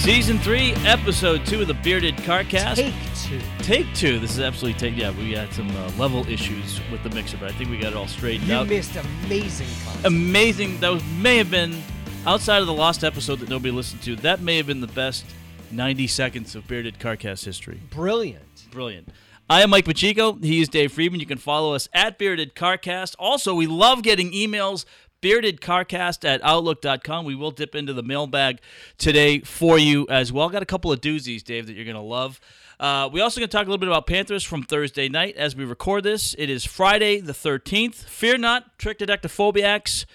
[0.00, 2.76] Season three, episode two of the Bearded Carcast.
[2.76, 3.40] Take two.
[3.58, 4.18] Take two.
[4.18, 4.96] This is absolutely take.
[4.98, 7.92] Yeah, we had some uh, level issues with the mixer, but I think we got
[7.92, 8.68] it all straightened You out.
[8.68, 10.06] missed amazing content.
[10.06, 10.80] Amazing.
[10.80, 11.82] That was may have been
[12.26, 14.16] outside of the lost episode that nobody listened to.
[14.16, 15.26] That may have been the best
[15.70, 17.82] 90 seconds of Bearded Carcast history.
[17.90, 18.66] Brilliant.
[18.70, 19.08] Brilliant.
[19.50, 20.32] I am Mike Pacheco.
[20.34, 21.20] He is Dave Friedman.
[21.20, 23.16] You can follow us at Bearded Carcast.
[23.18, 24.86] Also, we love getting emails.
[25.22, 27.24] BeardedCarcast at Outlook.com.
[27.24, 28.60] We will dip into the mailbag
[28.98, 30.48] today for you as well.
[30.48, 32.40] Got a couple of doozies, Dave, that you're going to love.
[32.78, 35.54] Uh, we also going to talk a little bit about Panthers from Thursday night as
[35.54, 36.34] we record this.
[36.38, 37.94] It is Friday the 13th.
[37.94, 40.06] Fear not, Triskaidekaphobiacs.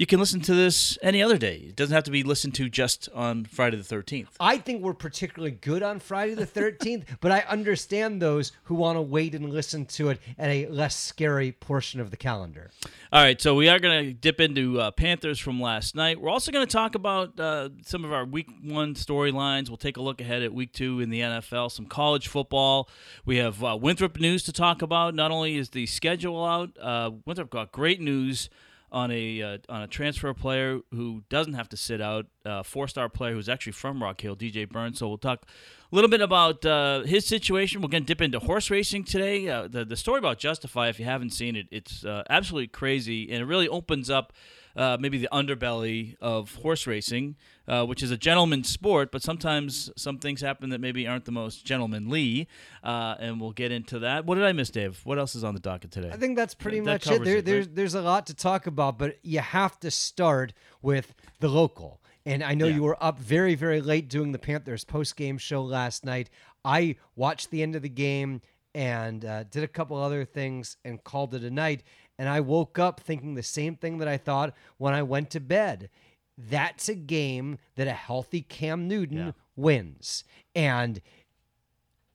[0.00, 1.56] You can listen to this any other day.
[1.56, 4.28] It doesn't have to be listened to just on Friday the 13th.
[4.40, 8.96] I think we're particularly good on Friday the 13th, but I understand those who want
[8.96, 12.70] to wait and listen to it at a less scary portion of the calendar.
[13.12, 16.18] All right, so we are going to dip into uh, Panthers from last night.
[16.18, 19.68] We're also going to talk about uh, some of our week one storylines.
[19.68, 22.88] We'll take a look ahead at week two in the NFL, some college football.
[23.26, 25.14] We have uh, Winthrop news to talk about.
[25.14, 28.48] Not only is the schedule out, uh, Winthrop got great news
[28.92, 32.88] on a uh, on a transfer player who doesn't have to sit out, uh, four
[32.88, 34.98] star player who's actually from Rock Hill, DJ Burns.
[34.98, 35.46] So we'll talk
[35.90, 37.82] a little bit about uh, his situation.
[37.82, 39.48] We're going to dip into horse racing today.
[39.48, 43.30] Uh, the the story about Justify, if you haven't seen it, it's uh, absolutely crazy,
[43.30, 44.32] and it really opens up.
[44.76, 47.34] Uh, maybe the underbelly of horse racing,
[47.66, 51.32] uh, which is a gentleman's sport, but sometimes some things happen that maybe aren't the
[51.32, 52.46] most gentlemanly,
[52.84, 54.24] uh, and we'll get into that.
[54.24, 55.00] What did I miss, Dave?
[55.04, 56.10] What else is on the docket today?
[56.12, 57.24] I think that's pretty That much it.
[57.24, 57.74] There, it, there's right?
[57.76, 62.00] there's a lot to talk about, but you have to start with the local.
[62.24, 62.76] And I know Yeah.
[62.76, 66.30] you were up very very late doing the Panthers post game show last night.
[66.64, 68.42] I watched the end of the game
[68.74, 71.82] and uh, did a couple other things and called it a night.
[72.20, 75.40] And I woke up thinking the same thing that I thought when I went to
[75.40, 75.88] bed.
[76.36, 79.32] That's a game that a healthy Cam Newton Yeah.
[79.56, 80.22] wins.
[80.54, 81.00] And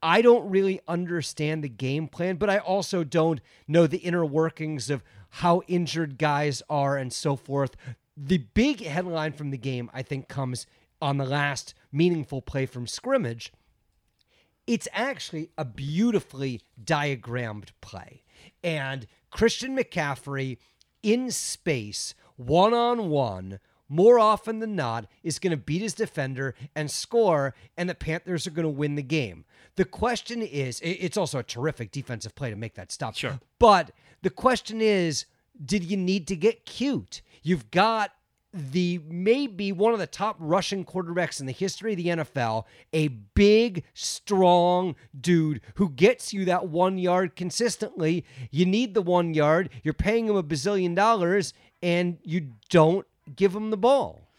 [0.03, 4.91] I don't really understand the game plan, but I also don't know the inner workings
[4.91, 5.03] of
[5.41, 7.75] how injured guys are and so forth.
[8.15, 10.67] The big headline from the game, I think, comes
[11.01, 13.51] on the last meaningful play from scrimmage.
[14.67, 18.21] It's actually a beautifully diagrammed play.
[18.63, 20.59] And Christian McCaffrey
[21.03, 23.59] in space, one on one,
[23.89, 28.47] more often than not, is going to beat his defender and score, and the Panthers
[28.47, 29.43] are going to win the game.
[29.75, 33.17] The question is it's also a terrific defensive play to make that stop.
[33.17, 33.37] Sure.
[33.59, 33.91] But
[34.21, 35.25] the question is
[35.65, 37.21] did you need to get cute?
[37.43, 38.11] You've got
[38.55, 43.09] the maybe one of the top rushing quarterbacks in the history of the NFL, a
[43.09, 48.23] big, strong dude who gets you that one yard consistently.
[48.51, 49.69] You need the one yard.
[49.83, 53.05] You're paying him a bazillion dollars, and you don't
[53.35, 54.29] give him the ball.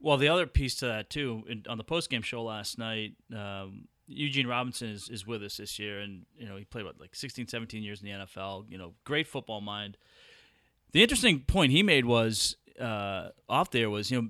[0.00, 3.88] Well, the other piece to that too, on the post game show last night, um,
[4.06, 7.14] Eugene Robinson is, is with us this year, and you know he played what like
[7.14, 8.70] 16, 17 years in the NFL.
[8.70, 9.96] You know, great football mind.
[10.92, 14.28] The interesting point he made was uh, off there was you know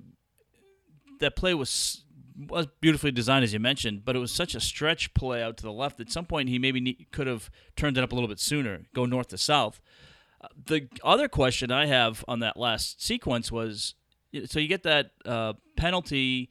[1.19, 2.03] that play was
[2.37, 5.63] was beautifully designed as you mentioned, but it was such a stretch play out to
[5.63, 5.99] the left.
[5.99, 8.81] At some point, he maybe ne- could have turned it up a little bit sooner,
[8.93, 9.79] go north to south.
[10.41, 13.95] Uh, the other question I have on that last sequence was
[14.45, 16.49] so you get that uh, penalty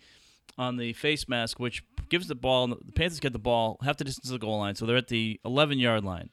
[0.56, 2.68] on the face mask, which gives the ball.
[2.68, 5.08] The Panthers get the ball half the distance of the goal line, so they're at
[5.08, 6.30] the 11 yard line.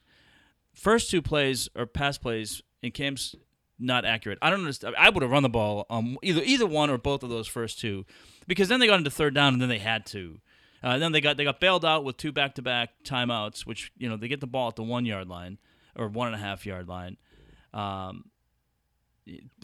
[0.73, 3.35] First two plays are pass plays, and Cam's
[3.81, 4.37] not accurate.
[4.41, 4.95] I don't understand.
[4.97, 7.79] I would have run the ball um, either either one or both of those first
[7.79, 8.05] two,
[8.47, 10.39] because then they got into third down and then they had to.
[10.83, 13.91] Uh, then they got they got bailed out with two back to back timeouts, which
[13.97, 15.57] you know they get the ball at the one yard line
[15.95, 17.17] or one and a half yard line.
[17.73, 18.25] Um,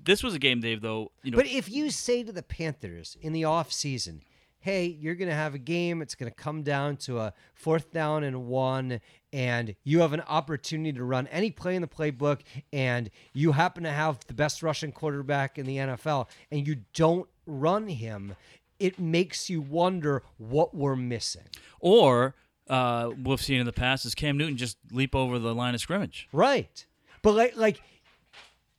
[0.03, 0.81] this was a game, Dave.
[0.81, 4.21] Though you know, But if you say to the Panthers in the offseason,
[4.67, 7.89] hey, you're going to have a game, it's going to come down to a fourth
[7.93, 8.99] down and one,
[9.31, 12.41] and you have an opportunity to run any play in the playbook,
[12.73, 17.29] and you happen to have the best rushing quarterback in the NFL, and you don't
[17.45, 18.35] run him,
[18.77, 21.47] it makes you wonder what we're missing.
[21.79, 22.35] or
[22.69, 25.79] uh, we've seen in the past is Cam Newton just leap over the line of
[25.79, 26.27] scrimmage.
[26.33, 26.85] Right.
[27.21, 27.79] But like like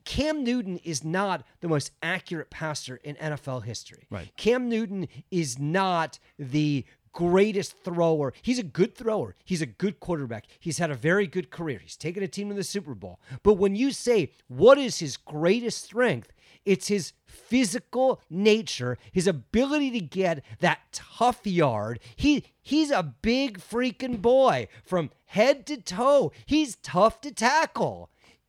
[0.09, 4.07] Cam Newton is not the most accurate passer in NFL history.
[4.09, 4.35] Right.
[4.39, 8.33] Cam Newton is not the greatest thrower.
[8.41, 9.37] He's a good thrower.
[9.45, 10.47] He's a good quarterback.
[10.61, 11.79] He's had a very good career.
[11.79, 13.21] He's taken a team to the Super Bowl.
[13.43, 16.33] But when you say what is his greatest strength,
[16.65, 22.01] it's his physical nature, his ability to get that tough yard.
[22.17, 26.33] He he's a big freaking boy from head to toe.
[26.47, 28.09] He's tough to tackle.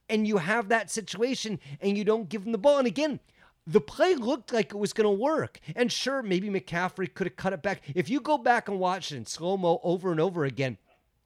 [0.09, 2.77] And you have that situation and you don't give him the ball.
[2.79, 3.19] And again,
[3.67, 5.59] the play looked like it was going to work.
[5.75, 7.83] And sure, maybe McCaffrey could have cut it back.
[7.93, 10.77] If you go back and watch it in slow mo over and over again,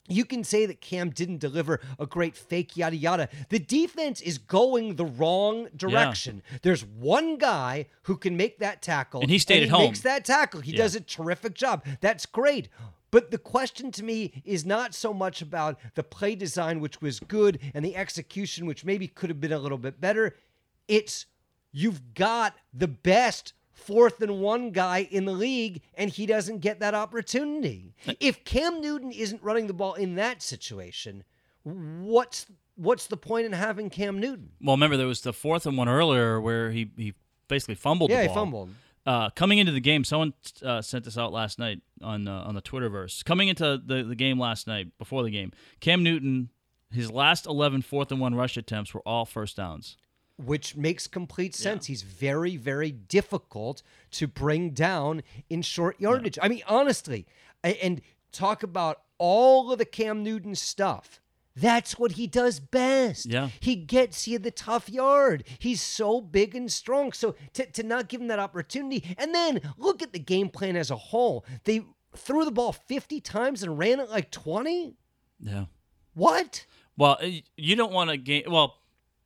[0.10, 3.30] you can say that Cam didn't deliver a great fake, yada, yada.
[3.48, 6.42] The defense is going the wrong direction.
[6.52, 6.58] Yeah.
[6.62, 9.22] There's one guy who can make that tackle.
[9.22, 9.86] And he stayed and at home.
[9.86, 10.60] makes that tackle.
[10.60, 10.80] He yeah.
[10.80, 11.86] does a terrific job.
[12.02, 12.68] That's great.
[13.14, 17.20] But the question to me is not so much about the play design, which was
[17.20, 20.36] good, and the execution, which maybe could have been a little bit better.
[20.88, 21.28] It's
[21.72, 26.80] you've got the best fourth and one guy in the league, and he doesn't get
[26.80, 27.94] that opportunity.
[28.08, 31.24] Uh, if Cam Newton isn't running the ball in that situation,
[31.62, 34.54] what's what's the point in having Cam Newton?
[34.60, 37.14] Well, remember there was the fourth and one earlier where he he
[37.48, 38.10] basically fumbled.
[38.10, 38.72] Yeah, he fumbled.
[39.06, 40.34] Uh, coming into the game, someone
[40.64, 43.24] uh, sent this out last night on uh, on the Twitterverse.
[43.26, 46.50] Coming into the, the game last night, before the game, Cam Newton,
[46.92, 49.98] his last 11 fourth and one rush attempts were all first downs
[50.38, 51.88] which makes complete sense.
[51.88, 51.94] Yeah.
[51.94, 56.38] He's very, very difficult to bring down in short yardage.
[56.38, 56.46] Yeah.
[56.46, 57.28] I mean, honestly,
[57.64, 58.02] and
[58.32, 61.22] talk about all of the Cam Newton stuff.
[61.56, 63.28] That's what he does best.
[63.28, 63.50] Yeah.
[63.60, 65.44] He gets you the tough yard.
[65.60, 67.12] He's so big and strong.
[67.12, 70.76] So to, to not give him that opportunity, and then look at the game plan
[70.76, 71.46] as a whole.
[71.64, 71.84] They
[72.16, 74.96] threw the ball 50 times and ran it like 20?
[75.40, 75.66] Yeah.
[76.14, 76.66] What?
[76.98, 77.18] Well,
[77.58, 78.44] you don't want to game.
[78.48, 78.76] Well,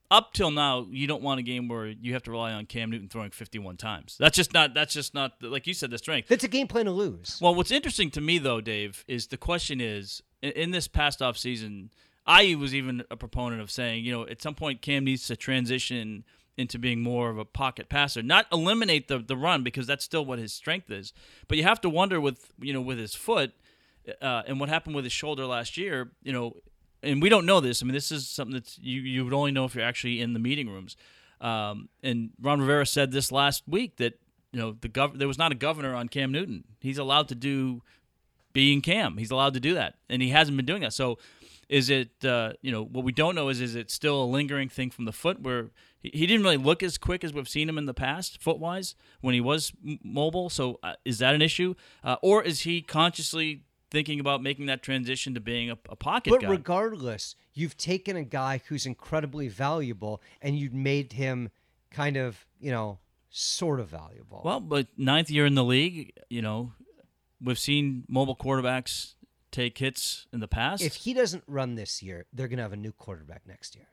[0.10, 2.90] up till now, you don't want a game where you have to rely on Cam
[2.90, 4.16] Newton throwing 51 times.
[4.18, 4.74] That's just not.
[4.74, 6.30] That's just not like you said the strength.
[6.30, 7.40] That's a game plan to lose.
[7.42, 11.22] Well, what's interesting to me though, Dave, is the question is in, in this past
[11.22, 11.90] off season,
[12.28, 15.36] I was even a proponent of saying, you know, at some point Cam needs to
[15.36, 16.26] transition
[16.58, 20.26] into being more of a pocket passer, not eliminate the the run because that's still
[20.26, 21.14] what his strength is.
[21.48, 23.54] But you have to wonder with you know with his foot.
[24.22, 26.56] Uh, and what happened with his shoulder last year, you know,
[27.04, 27.82] and we don't know this.
[27.82, 30.34] I mean, this is something that you you would only know if you're actually in
[30.34, 30.96] the meeting rooms.
[31.42, 34.20] Um, and Ron Rivera said this last week that
[34.52, 36.64] you know the gov- there was not a governor on Cam Newton.
[36.80, 37.82] He's allowed to do
[38.54, 39.18] being Cam.
[39.18, 40.94] He's allowed to do that, and he hasn't been doing that.
[40.94, 41.20] So,
[41.69, 44.69] is it uh, you know what we don't know is is it still a lingering
[44.69, 47.68] thing from the foot where he, he didn't really look as quick as we've seen
[47.68, 50.50] him in the past foot wise when he was m- mobile.
[50.50, 54.84] So, uh, is that an issue, uh, or is he consciously thinking about making that
[54.84, 56.50] transition to being a, a pocket but guy.
[56.50, 61.50] regardless, you've taken a guy who's incredibly valuable and you've made him
[61.90, 63.00] kind of, you know,
[63.30, 64.42] sort of valuable.
[64.44, 66.74] Well, but ninth year in the league, you know,
[67.42, 69.14] we've seen mobile quarterbacks
[69.57, 70.83] take hits in the past.
[70.83, 73.88] If he doesn't run this year, they're going to have a new quarterback next year.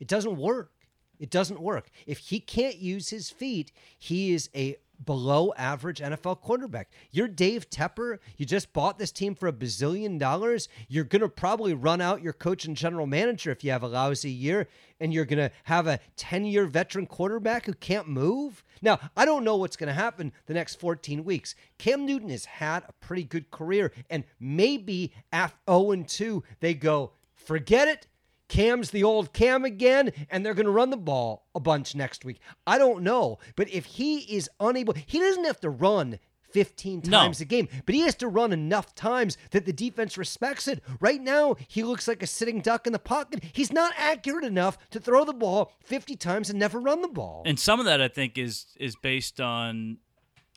[0.00, 0.72] It doesn't work.
[1.18, 1.90] It doesn't work.
[2.06, 6.90] If he can't use his feet, he is a below average NFL quarterback.
[7.10, 8.18] You're Dave Tepper.
[8.36, 10.68] You just bought this team for a bazillion dollars.
[10.88, 13.88] You're going to probably run out your coach and general manager if you have a
[13.88, 14.68] lousy year,
[15.00, 18.64] and you're going to have a 10 year veteran quarterback who can't move.
[18.82, 21.54] Now, I don't know what's going to happen the next 14 weeks.
[21.78, 27.12] Cam Newton has had a pretty good career, and maybe at 0 2, they go,
[27.34, 28.06] forget it.
[28.48, 32.24] Cam's the old Cam again, and they're going to run the ball a bunch next
[32.24, 32.40] week.
[32.66, 33.38] I don't know.
[33.56, 36.18] But if he is unable, he doesn't have to run
[36.54, 37.42] 15 times no.
[37.42, 40.84] a game, but he has to run enough times that the defense respects it.
[41.00, 43.42] Right now, he looks like a sitting duck in the pocket.
[43.52, 47.42] He's not accurate enough to throw the ball 50 times and never run the ball.
[47.44, 49.98] And some of that, I think, is is based on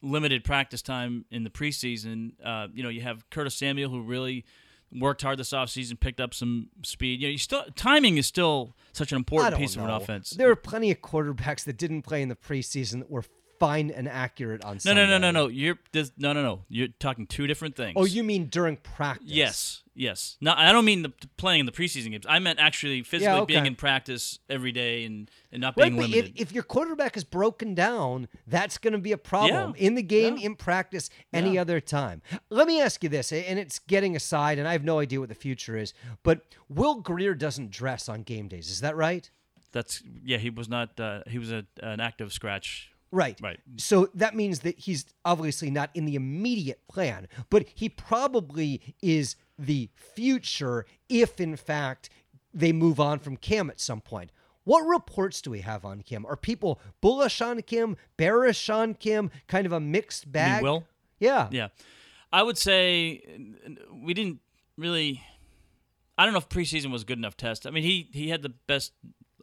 [0.03, 2.33] limited practice time in the preseason.
[2.45, 4.45] Uh, you know, you have Curtis Samuel, who really
[4.91, 7.21] worked hard this offseason, picked up some speed.
[7.21, 9.83] You know, you still timing is still such an important piece know.
[9.83, 10.31] of an offense.
[10.31, 13.23] There are plenty of quarterbacks that didn't play in the preseason that were
[13.59, 15.05] fine and accurate on no, Sunday.
[15.05, 15.47] No, no, no, no, no.
[15.49, 16.65] You're this, no, no, no.
[16.69, 17.93] You're talking two different things.
[17.95, 19.27] Oh, you mean during practice?
[19.27, 20.37] Yes, yes.
[20.39, 22.25] No, I don't mean the, playing in the preseason games.
[22.27, 23.53] I meant actually physically yeah, okay.
[23.55, 26.33] being in practice every day and, and not being right, limited.
[26.35, 29.87] If, if, your quarterback is broken down, that's going to be a problem yeah.
[29.87, 30.45] in the game, yeah.
[30.45, 32.21] in practice, any other time.
[32.49, 35.29] Let me ask you this, and it's getting aside, and I have no idea what
[35.29, 38.69] the future is, but Will Grier doesn't dress on game days.
[38.69, 39.29] Is that right?
[39.71, 40.37] That's yeah.
[40.37, 40.97] He was not.
[40.99, 43.39] Uh, he was a, an active scratch Right.
[43.41, 43.59] Right.
[43.77, 49.35] So that means that he's obviously not in the immediate plan, but he probably is
[49.57, 52.09] the future if, in fact,
[52.53, 54.31] they move on from Cam at some point.
[54.63, 56.25] What reports do we have on Cam?
[56.25, 60.61] Are people bullish on Cam, bearish on Cam, kind of a mixed bag?
[60.61, 60.85] Will?
[61.19, 61.47] Yeah.
[61.51, 61.69] Yeah.
[62.33, 63.21] I would say
[63.93, 64.39] we didn't
[64.77, 65.21] really.
[66.17, 67.65] I don't know if preseason was good enough test.
[67.65, 68.91] I mean, he he had the best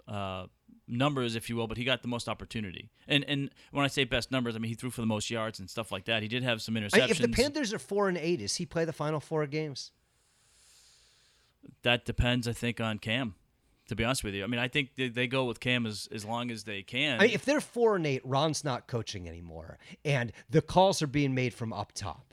[0.06, 0.46] uh,
[0.86, 2.90] numbers, if you will, but he got the most opportunity.
[3.08, 5.58] And and when I say best numbers, I mean he threw for the most yards
[5.58, 6.22] and stuff like that.
[6.22, 7.10] He did have some interceptions.
[7.10, 9.92] If the Panthers are four and eight, does he play the final four games?
[11.82, 13.34] That depends, I think, on Cam.
[13.88, 16.08] To be honest with you, I mean, I think they, they go with Cam as,
[16.10, 17.20] as long as they can.
[17.20, 21.06] I mean, if they're four and eight, Ron's not coaching anymore, and the calls are
[21.06, 22.32] being made from up top.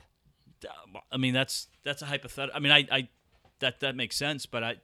[1.10, 2.56] I mean, that's that's a hypothetical.
[2.56, 3.08] I mean, I, I
[3.58, 4.76] that that makes sense, but I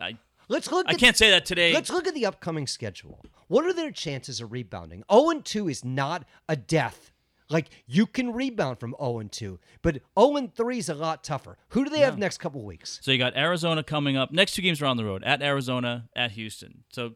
[0.00, 0.16] I
[0.48, 0.86] Let's look.
[0.88, 1.72] I at, can't say that today.
[1.72, 3.24] Let's look at the upcoming schedule.
[3.48, 5.02] What are their chances of rebounding?
[5.12, 7.12] 0 and 2 is not a death.
[7.48, 11.22] Like you can rebound from 0 and 2, but 0 and 3 is a lot
[11.22, 11.58] tougher.
[11.70, 12.98] Who do they have next couple weeks?
[13.02, 14.32] So you got Arizona coming up.
[14.32, 16.84] Next two games are on the road at Arizona, at Houston.
[16.90, 17.14] So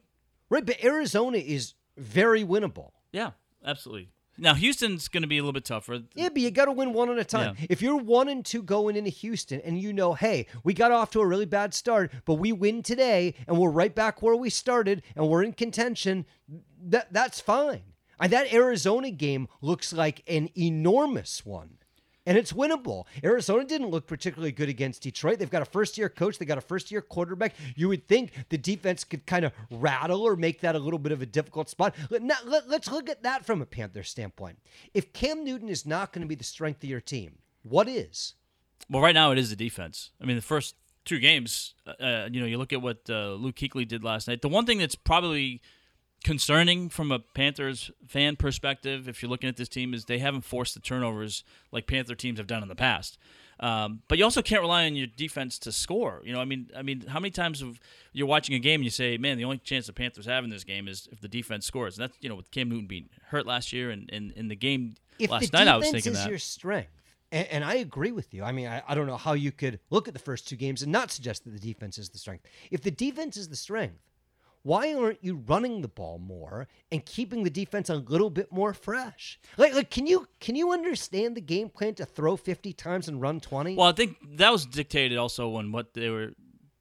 [0.49, 2.91] Right, but Arizona is very winnable.
[3.13, 3.31] yeah,
[3.65, 4.09] absolutely.
[4.41, 6.01] Now Houston's going to be a little bit tougher.
[6.15, 7.57] Yeah, but you got to win one at a time.
[7.59, 7.67] Yeah.
[7.69, 11.11] If you're one and two going into Houston and you know, hey, we got off
[11.11, 14.49] to a really bad start, but we win today and we're right back where we
[14.49, 16.25] started and we're in contention,
[16.83, 17.83] that that's fine.
[18.19, 21.77] And that Arizona game looks like an enormous one.
[22.31, 23.07] And it's winnable.
[23.25, 25.41] Arizona didn't look particularly good against Detroit.
[25.41, 27.57] They've got a first year coach, they got a first year quarterback.
[27.75, 31.11] You would think the defense could kind of rattle or make that a little bit
[31.11, 31.93] of a difficult spot.
[32.09, 34.61] Let, now, let, let's look at that from a Panther standpoint.
[34.95, 38.35] If Cam Newton is not going to be the strength of your team, what is?
[38.89, 40.11] Well, right now it is the defense.
[40.23, 43.57] I mean, the first two games, uh, you know, you look at what uh, Luke
[43.57, 44.41] Kuechly did last night.
[44.41, 45.63] The one thing that's probably
[46.25, 50.43] concerning from a Panthers fan perspective, if you're looking at this team, is they haven't
[50.43, 53.19] forced the turnovers like Panther teams have done in the past.
[53.61, 56.23] Um, but you also can't rely on your defense to score.
[56.25, 57.79] You know, I mean, I mean, how many times have
[58.13, 60.51] you're watching a game and you say, "Man, the only chance the Panthers have in
[60.51, 63.11] this game is if the defense scores." And that's you know, with Cam Newton being
[63.29, 66.13] hurt last year and in, in the game If last the night, I was thinking
[66.13, 66.31] is that.
[66.31, 66.91] your strength,
[67.31, 68.45] and, and I agree with you.
[68.45, 70.83] I mean, I, I don't know how you could look at the first two games
[70.83, 72.47] and not suggest that the defense is the strength.
[72.71, 73.99] If the defense is the strength,
[74.63, 78.75] why aren't you running the ball more and keeping the defense a little bit more
[78.75, 79.39] fresh?
[79.57, 83.21] Like, like can you can you understand the game plan to throw 50 times and
[83.21, 83.77] run 20?
[83.77, 86.33] Well, I think that was dictated also on what they were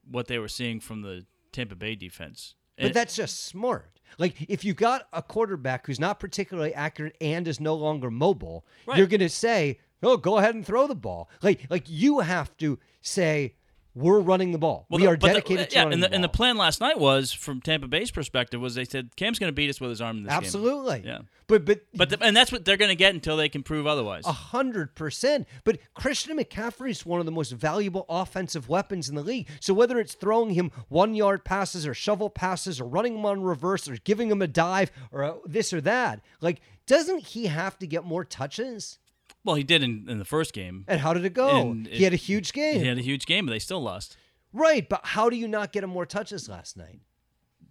[0.09, 2.55] what they were seeing from the Tampa Bay defense.
[2.77, 3.99] But And- that's just smart.
[4.17, 8.65] Like if you got a quarterback who's not particularly accurate and is no longer mobile,
[8.87, 8.97] Right.
[8.97, 12.57] you're going to say, "Oh, go ahead and throw the ball." Like like you have
[12.57, 13.53] to say,
[13.99, 14.85] "We're running the ball.
[14.89, 16.57] Well, we are but the- dedicated to yeah, running and the, the, and the plan
[16.57, 19.79] last night was from Tampa Bay's perspective was they said Cam's going to beat us
[19.81, 20.37] with his arm in this game.
[20.37, 21.03] Absolutely.
[21.05, 21.19] Yeah.
[21.47, 23.87] But but But the, and that's what they're going to get until they can prove
[23.87, 24.25] otherwise.
[24.25, 25.47] A hundred percent.
[25.63, 29.47] But Christian McCaffrey is one of the most valuable offensive weapons in the league.
[29.59, 33.41] So whether it's throwing him one yard passes or shovel passes or running him on
[33.41, 37.77] reverse or giving him a dive or uh, this or that, like, doesn't he have
[37.79, 38.99] to get more touches?
[39.43, 40.85] Well, he did in, in the first game.
[40.87, 41.71] And how did it go?
[41.71, 42.79] And he it- had a huge game.
[42.79, 44.17] He had a huge game, but they still lost.
[44.51, 46.99] Right, but how do you not get him more touches last night?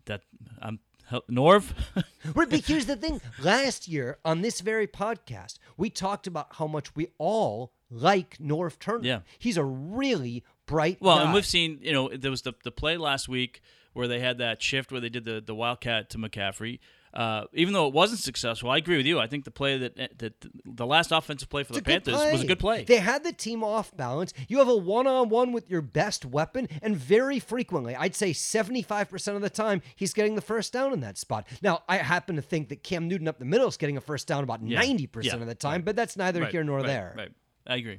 [0.06, 0.22] That
[0.62, 1.72] um, hel- Norv.
[2.34, 3.20] Right, but here's the thing.
[3.42, 8.78] Last year on this very podcast, we talked about how much we all like Norv
[8.78, 9.04] Turner.
[9.04, 9.20] Yeah.
[9.38, 11.25] He's a really bright well, guy.
[11.25, 13.62] and we've seen you know there was the the play last week
[13.94, 16.80] where they had that shift where they did the the wildcat to McCaffrey.
[17.14, 19.18] Uh, even though it wasn't successful, I agree with you.
[19.18, 20.34] I think the play that that
[20.64, 22.84] the last offensive play for It's the Panthers was a good play.
[22.84, 24.32] They had the team off balance.
[24.48, 28.32] You have a one on one with your best weapon, and very frequently, I'd say
[28.32, 31.46] 75% of the time, he's getting the first down in that spot.
[31.62, 34.26] Now, I happen to think that Cam Newton up the middle is getting a first
[34.26, 34.80] down about Yeah.
[34.80, 35.34] 90% Yeah.
[35.36, 37.14] of the time, but that's neither Right, here nor right, there.
[37.16, 37.32] Right.
[37.66, 37.98] I agree.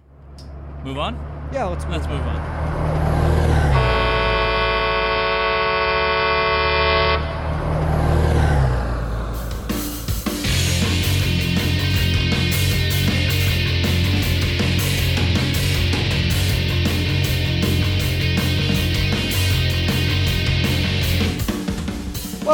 [0.84, 1.16] Move on.
[1.54, 3.09] Yeah, let's move Let's move on.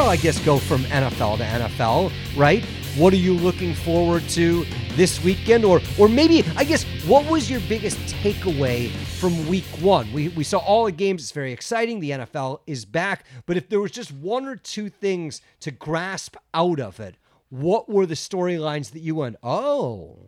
[0.06, 2.64] Well, I guess go from NFL to NFL, right?
[2.96, 5.64] What are you looking forward to this weekend?
[5.64, 10.12] Or or maybe I guess what was your biggest takeaway from week one?
[10.12, 11.98] We we saw all the games, it's very exciting.
[11.98, 13.24] The NFL is back.
[13.46, 17.16] But if there was just one or two things to grasp out of it,
[17.50, 20.18] what were the storylines that you went, oh,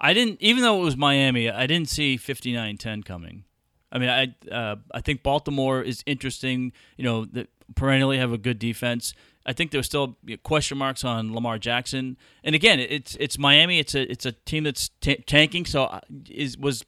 [0.00, 3.44] I didn't, even though it was Miami, I didn't see 59-10 coming.
[3.92, 6.72] I mean, I uh, I think Baltimore is interesting.
[6.96, 9.14] You know, that perennially have a good defense.
[9.46, 12.18] I think there's still question marks on Lamar Jackson.
[12.44, 13.78] And again, it's it's Miami.
[13.78, 15.64] It's a it's a team that's ta tanking.
[15.64, 16.84] So uh, is was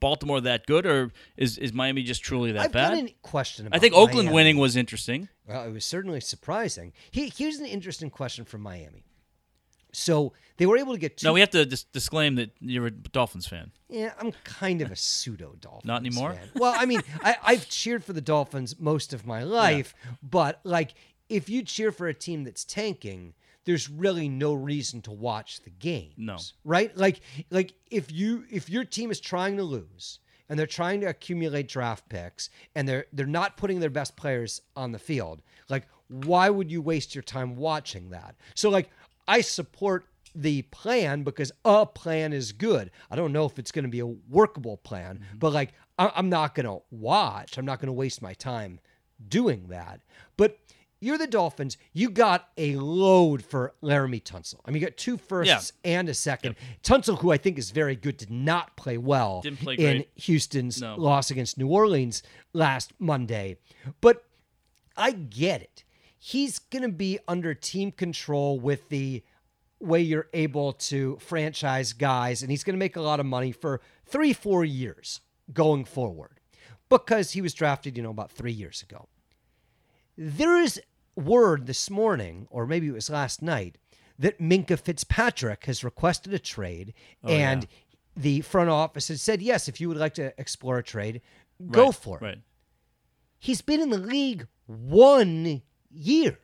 [0.00, 2.94] Baltimore that good, or is is Miami just truly that I've bad?
[2.94, 4.34] got a question I think Oakland Miami.
[4.34, 5.28] winning was interesting.
[5.46, 6.92] Well, it was certainly surprising.
[7.10, 9.04] He, here's an interesting question from Miami.
[9.98, 12.86] So they were able to get two No, we have to dis- disclaim that you're
[12.86, 13.72] a Dolphins fan.
[13.88, 15.84] Yeah, I'm kind of a pseudo Dolphins.
[15.86, 16.32] Not anymore?
[16.34, 16.48] fan.
[16.54, 20.94] Well, I mean, I, I've cheered for the Dolphins most of my life, but like,
[21.28, 25.70] if you cheer for a team that's tanking, there's really no reason to watch the
[25.70, 26.14] games.
[26.16, 26.38] No.
[26.64, 26.96] right?
[26.96, 31.06] Like, like if you if your team is trying to lose and they're trying to
[31.06, 35.86] accumulate draft picks and they're they're not putting their best players on the field, like
[36.08, 38.34] why would you waste your time watching that?
[38.54, 38.90] So like
[39.28, 42.90] I support the plan because a plan is good.
[43.10, 45.38] I don't know if it's going to be a workable plan, mm-hmm.
[45.38, 47.58] but like I- I'm not going to watch.
[47.58, 48.80] I'm not going to waste my time
[49.28, 50.00] doing that.
[50.36, 50.58] But
[51.00, 51.76] you're the Dolphins.
[51.92, 54.60] You got a load for Laremy Tunsil.
[54.64, 55.98] I mean, you got two firsts yeah.
[55.98, 56.56] and a second.
[56.58, 57.02] Yep.
[57.02, 60.96] Tunsil, who I think is very good, did not play well play in Houston's no.
[60.96, 63.58] loss against New Orleans last Monday.
[64.00, 64.24] But
[64.96, 65.84] I get it.
[66.18, 69.22] He's going to be under team control with the
[69.80, 73.52] way you're able to franchise guys, and he's going to make a lot of money
[73.52, 75.20] for three, four years
[75.52, 76.40] going forward
[76.88, 79.08] because he was drafted, you know, about three years ago.
[80.16, 80.80] There is
[81.14, 83.78] word this morning, or maybe it was last night,
[84.18, 87.68] that Minkah Fitzpatrick has requested a trade, oh, and yeah.
[88.16, 91.20] the front office has said, yes, if you would like to explore a trade,
[91.70, 92.22] go right, for it.
[92.22, 92.38] Right.
[93.38, 96.38] He's been in the league one year.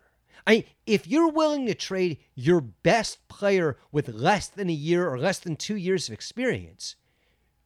[0.47, 5.09] I mean, if you're willing to trade your best player with less than a year
[5.09, 6.97] or less than two years of experience,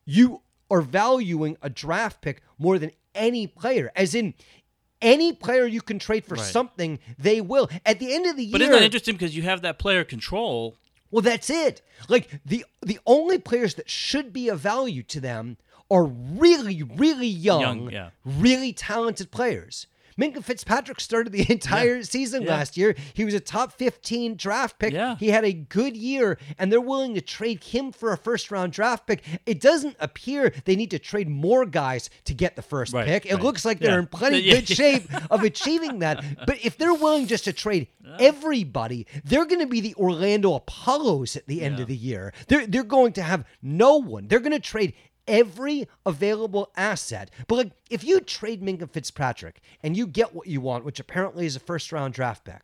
[0.05, 3.91] you are valuing a draft pick more than any player.
[3.97, 4.35] As in,
[5.01, 6.45] any player you can trade for right.
[6.45, 7.69] something, they will.
[7.85, 10.05] At the end of the year, but isn't that interesting because you have that player
[10.05, 10.77] control?
[11.11, 11.83] Well, that's it.
[12.09, 15.57] Like the the only players that should be of value to them
[15.91, 18.11] are really, really young, young yeah.
[18.25, 19.87] really talented players.
[20.19, 22.03] Minkah Fitzpatrick started the entire yeah.
[22.03, 22.51] season yeah.
[22.51, 22.95] last year.
[23.15, 24.93] He was a top 15 draft pick.
[24.93, 25.17] Yeah.
[25.17, 28.73] He had a good year, and they're willing to trade him for a first round
[28.73, 29.23] draft pick.
[29.47, 33.27] It doesn't appear they need to trade more guys to get the first right, pick.
[33.27, 33.43] It right.
[33.43, 36.25] looks like they're in plenty good shape of achieving that.
[36.47, 41.37] But if they're willing just to trade everybody, they're going to be the Orlando Apollos
[41.37, 42.33] at the end of the year.
[42.47, 44.29] They're, they're going to have no one.
[44.29, 44.95] They're going to trade
[45.29, 47.31] every available asset.
[47.47, 51.47] But like if you trade Minkah Fitzpatrick and you get what you want, which apparently
[51.47, 52.63] is a first round draft pick,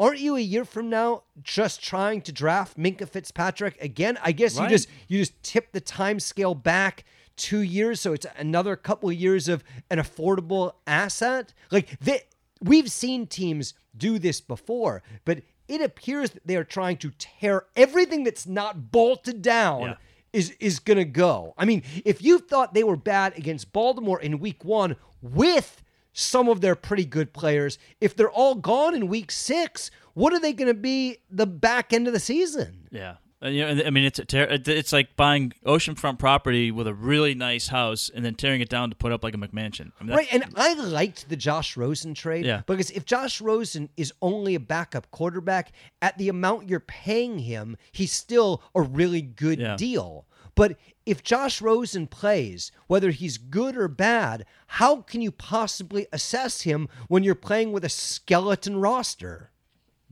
[0.00, 4.18] aren't you a year from now just trying to draft Minkah Fitzpatrick again?
[4.22, 4.64] I guess right.
[4.64, 7.04] you just you just tip the time scale back
[7.36, 11.52] two years, so it's another couple of years of an affordable asset.
[11.70, 12.22] Like they,
[12.62, 17.66] we've seen teams do this before, but it appears that they are trying to tear
[17.76, 19.82] everything that's not bolted down.
[19.82, 19.94] Yeah
[20.32, 21.54] is is going to go.
[21.56, 26.48] I mean, if you thought they were bad against Baltimore in week 1 with some
[26.48, 30.52] of their pretty good players, if they're all gone in week 6, what are they
[30.52, 32.88] going to be the back end of the season?
[32.90, 33.16] Yeah.
[33.40, 37.34] And, you know, I mean, it's ter- it's like buying oceanfront property with a really
[37.34, 39.92] nice house and then tearing it down to put up like a McMansion.
[40.00, 42.62] I mean, right, and I liked the Josh Rosen trade yeah.
[42.66, 45.70] because if Josh Rosen is only a backup quarterback
[46.02, 49.76] at the amount you're paying him, he's still a really good yeah.
[49.76, 50.26] deal.
[50.56, 56.62] But if Josh Rosen plays, whether he's good or bad, how can you possibly assess
[56.62, 59.52] him when you're playing with a skeleton roster?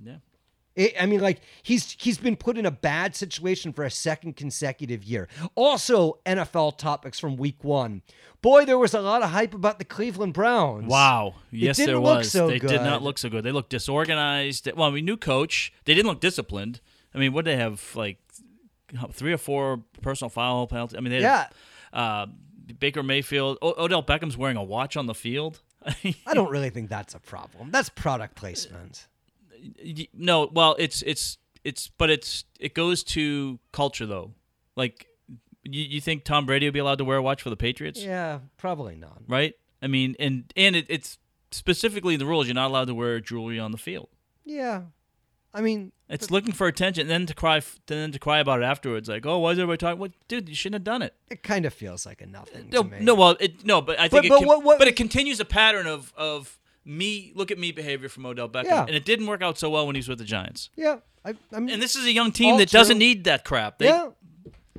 [0.00, 0.18] Yeah.
[0.76, 5.02] I mean, like he's he's been put in a bad situation for a second consecutive
[5.04, 5.28] year.
[5.54, 8.02] Also, NFL topics from Week One.
[8.42, 10.86] Boy, there was a lot of hype about the Cleveland Browns.
[10.86, 12.30] Wow, yes, there was.
[12.30, 12.68] So they good.
[12.68, 13.42] did not look so good.
[13.42, 14.68] They looked disorganized.
[14.76, 15.72] Well, I mean, new coach.
[15.84, 16.80] They didn't look disciplined.
[17.14, 18.18] I mean, what they have like
[19.12, 20.96] three or four personal foul penalties.
[20.96, 21.48] I mean, they yeah.
[21.92, 22.26] Had, uh,
[22.78, 23.56] Baker Mayfield.
[23.62, 25.62] O- Odell Beckham's wearing a watch on the field.
[25.86, 27.70] I don't really think that's a problem.
[27.70, 29.06] That's product placement
[30.12, 34.32] no, well, it's it's it's but it's it goes to culture though.
[34.76, 35.06] Like
[35.64, 38.02] you, you think Tom Brady would be allowed to wear a watch for the Patriots?
[38.02, 39.22] Yeah, probably not.
[39.26, 39.54] Right?
[39.82, 41.18] I mean, and and it, it's
[41.50, 44.08] specifically the rules you're not allowed to wear jewelry on the field.
[44.44, 44.82] Yeah.
[45.56, 48.64] I mean, it's looking for attention, and then to cry, then to cry about it
[48.64, 51.14] afterwards, like, "Oh, why is everybody talking?" Well, dude, you shouldn't have done it.
[51.30, 52.68] It kind of feels like a nothing.
[52.70, 54.86] No, no, well, it, no, but I think, but, it but, con- what, what, but
[54.86, 58.84] it continues a pattern of of me look at me behavior from Odell Beckham, yeah.
[58.86, 60.70] and it didn't work out so well when he was with the Giants.
[60.76, 62.78] Yeah, I, I mean, and this is a young team that true.
[62.78, 63.78] doesn't need that crap.
[63.78, 64.10] They, yeah,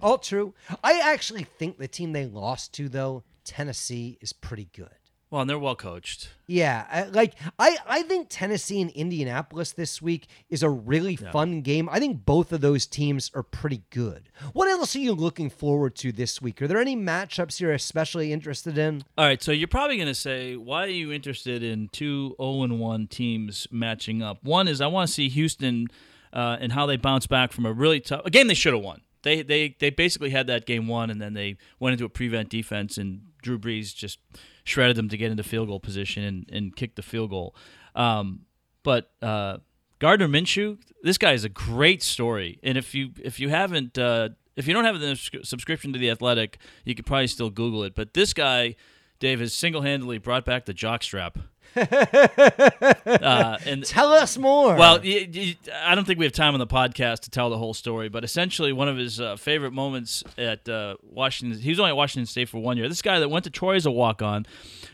[0.01, 0.53] all true.
[0.83, 4.89] I actually think the team they lost to, though, Tennessee, is pretty good.
[5.29, 6.29] Well, and they're well coached.
[6.45, 11.31] Yeah, like I, I think Tennessee and Indianapolis this week is a really yeah.
[11.31, 11.89] fun game.
[11.91, 14.29] I think both of those teams are pretty good.
[14.53, 16.61] What else are you looking forward to this week?
[16.61, 19.03] Are there any matchups you're especially interested in?
[19.17, 22.67] All right, so you're probably going to say, why are you interested in two 0
[22.67, 24.41] 1 teams matching up?
[24.43, 25.87] One is I want to see Houston
[26.31, 28.83] uh, and how they bounce back from a really tough a game they should have
[28.83, 29.01] won.
[29.23, 32.47] They, they they basically had that game won, and then they went into a prevent
[32.47, 34.19] defense, and Drew Brees just
[34.63, 37.55] shredded them to get into field goal position and, and kick the field goal.
[37.95, 38.41] Um,
[38.83, 39.57] but uh,
[39.99, 44.29] Gardner Minshew, this guy is a great story, and if you if you haven't uh,
[44.55, 47.95] if you don't have the subscription to the Athletic, you could probably still Google it.
[47.95, 48.75] But this guy,
[49.19, 51.35] Dave, has single handedly brought back the jockstrap.
[51.75, 54.75] uh, and tell us more.
[54.75, 58.09] Well, I don't think we have time on the podcast to tell the whole story,
[58.09, 61.97] but essentially, one of his uh, favorite moments at uh, Washington, he was only at
[61.97, 62.87] Washington State for one year.
[62.89, 64.45] This guy that went to Troy as a walk on,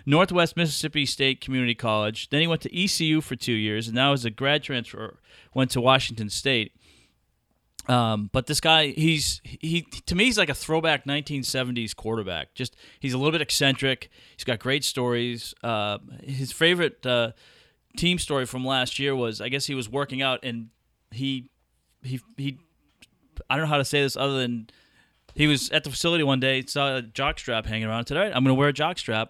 [0.06, 2.30] Northwest Mississippi State Community College.
[2.30, 5.18] Then he went to ECU for two years, and now as a grad transfer,
[5.54, 6.74] went to Washington State.
[7.88, 12.54] Um, but this guy, he's he to me, he's like a throwback 1970s quarterback.
[12.56, 14.10] Just he's a little bit eccentric.
[14.36, 15.54] He's got great stories.
[15.64, 17.32] Uh, his favorite uh,
[17.98, 20.70] team story from last year was, I guess he was working out and
[21.12, 21.50] he
[22.02, 22.60] he he.
[23.50, 24.70] I don't know how to say this other than
[25.36, 28.06] he was at the facility one day, saw a jockstrap hanging around.
[28.06, 29.30] Said, "All right, I'm going to wear a jockstrap."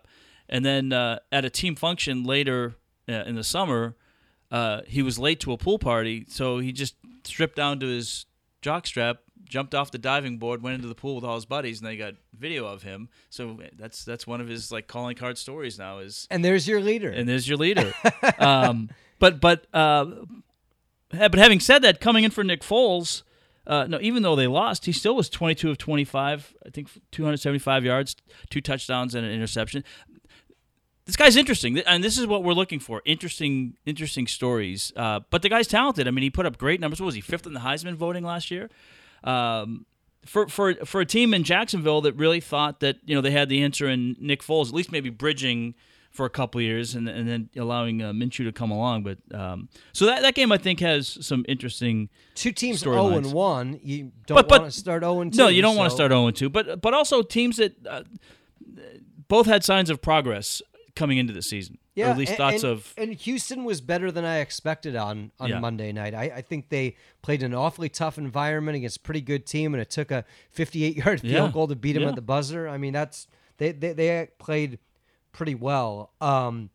[0.50, 2.76] And then uh, at a team function later
[3.10, 3.96] uh, in the summer,
[4.52, 8.26] uh, he was late to a pool party, so he just stripped down to his
[8.64, 11.88] jockstrap, jumped off the diving board, went into the pool with all his buddies, and
[11.88, 13.10] they got video of him.
[13.30, 16.00] So that's that's one of his like calling card stories now.
[16.00, 17.10] Is and there's your leader.
[17.10, 17.94] And there's your leader.
[18.40, 20.06] um, but but uh,
[21.10, 23.24] but having said that, coming in for Nick Foles.
[23.66, 26.54] Uh, no, even though they lost, he still was 22 of 25.
[26.66, 28.18] I think 275 yards,
[28.50, 29.86] two touchdowns, and an interception
[31.06, 34.94] this guy's interesting, and this is what we're looking for: interesting, interesting stories.
[34.96, 36.08] Uh, but the guy's talented.
[36.08, 37.02] I mean, he put up great numbers.
[37.02, 38.70] What was he fifth in the Heisman voting last year?
[39.24, 39.86] Um,
[40.26, 43.50] for for for a team in Jacksonville that really thought that you know they had
[43.50, 45.76] the answer in Nick Foles, at least maybe bridging
[46.10, 49.04] for a couple years and and then allowing uh, Minshew to come along.
[49.04, 53.18] But um, so that that game I think has some interesting two teams zero oh
[53.18, 53.80] and one.
[53.84, 55.38] You don't want to start zero and two.
[55.38, 55.80] No, you don't so.
[55.80, 56.50] want to start zero and two.
[56.50, 57.76] But but also teams that.
[57.86, 58.04] Uh,
[59.30, 60.62] both had signs of progress
[60.96, 61.78] coming into the season.
[61.96, 62.94] Yeah, or at least and, thoughts and, of.
[62.98, 65.60] And Houston was better than I expected on on yeah.
[65.60, 66.14] Monday night.
[66.14, 69.74] I, I think they played in an awfully tough environment against a pretty good team,
[69.74, 71.52] and it took a 58 yard field yeah.
[71.52, 72.10] goal to beat them yeah.
[72.10, 72.68] at the buzzer.
[72.68, 73.28] I mean, that's
[73.58, 74.80] they they, they played
[75.32, 76.12] pretty well.
[76.22, 76.70] Um,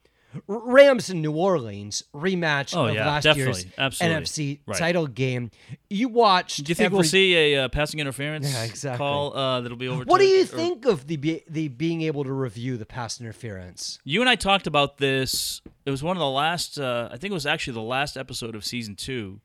[0.46, 4.16] Rams in New Orleans rematch oh, of yeah, last year's Absolutely.
[4.16, 4.78] NFC right.
[4.78, 5.50] title game.
[5.88, 6.64] You watched.
[6.64, 6.96] Do you think every...
[6.96, 8.98] we'll see a uh, passing interference yeah, exactly.
[8.98, 10.04] call uh, that'll be over?
[10.04, 10.46] What do you or...
[10.46, 13.98] think of the the being able to review the pass interference?
[14.04, 15.62] You and I talked about this.
[15.86, 16.78] It was one of the last.
[16.78, 19.40] Uh, I think it was actually the last episode of season two.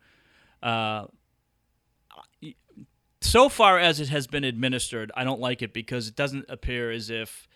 [0.62, 1.06] Uh,
[3.22, 6.92] so far as it has been administered, I don't like it because it doesn't appear
[6.92, 7.48] as if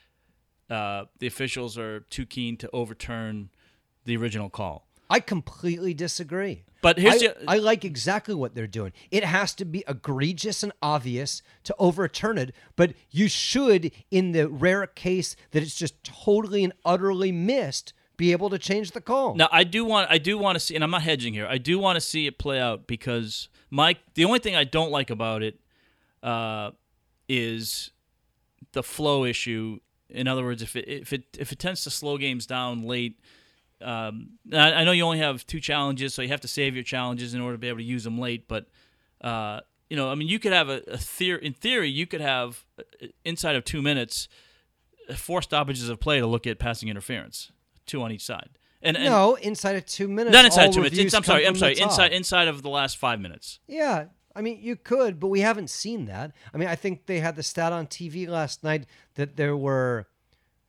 [0.70, 3.50] uh, the officials are too keen to overturn
[4.06, 4.88] the original call.
[5.10, 6.64] I completely disagree.
[6.82, 8.94] But here's I, the, I like exactly what they're doing.
[9.10, 14.48] It has to be egregious and obvious to overturn it, but you should, in the
[14.48, 19.36] rare case that it's just totally and utterly missed, be able to change the call.
[19.36, 21.48] Now, I do want, I do want to see, and I'm not hedging here.
[21.48, 24.92] I do want to see it play out because Mike, the only thing I don't
[24.92, 25.60] like about it
[26.24, 26.72] uh,
[27.28, 27.92] is
[28.74, 32.17] the flow issue in other words, if it if it if it tends to slow
[32.17, 33.20] games down late,
[33.82, 36.84] um, I, I, know you only have two challenges, so you have to save your
[36.84, 38.48] challenges in order to be able to use them late.
[38.48, 38.67] But
[39.22, 41.46] uh, you know, I mean, you could have a, a theory.
[41.46, 44.28] In theory, you could have uh, inside of two minutes
[45.15, 47.52] four stoppages of play to look at passing interference,
[47.86, 48.50] two on each side.
[48.82, 50.34] And, and no, inside of two minutes.
[50.34, 51.13] Not inside two minutes.
[51.13, 51.48] I'm sorry.
[51.48, 51.80] I'm sorry.
[51.80, 53.60] Inside inside of the last five minutes.
[53.67, 54.06] Yeah,
[54.38, 56.32] I mean, you could, but we haven't seen that.
[56.54, 60.06] I mean, I think they had the stat on TV last night that there were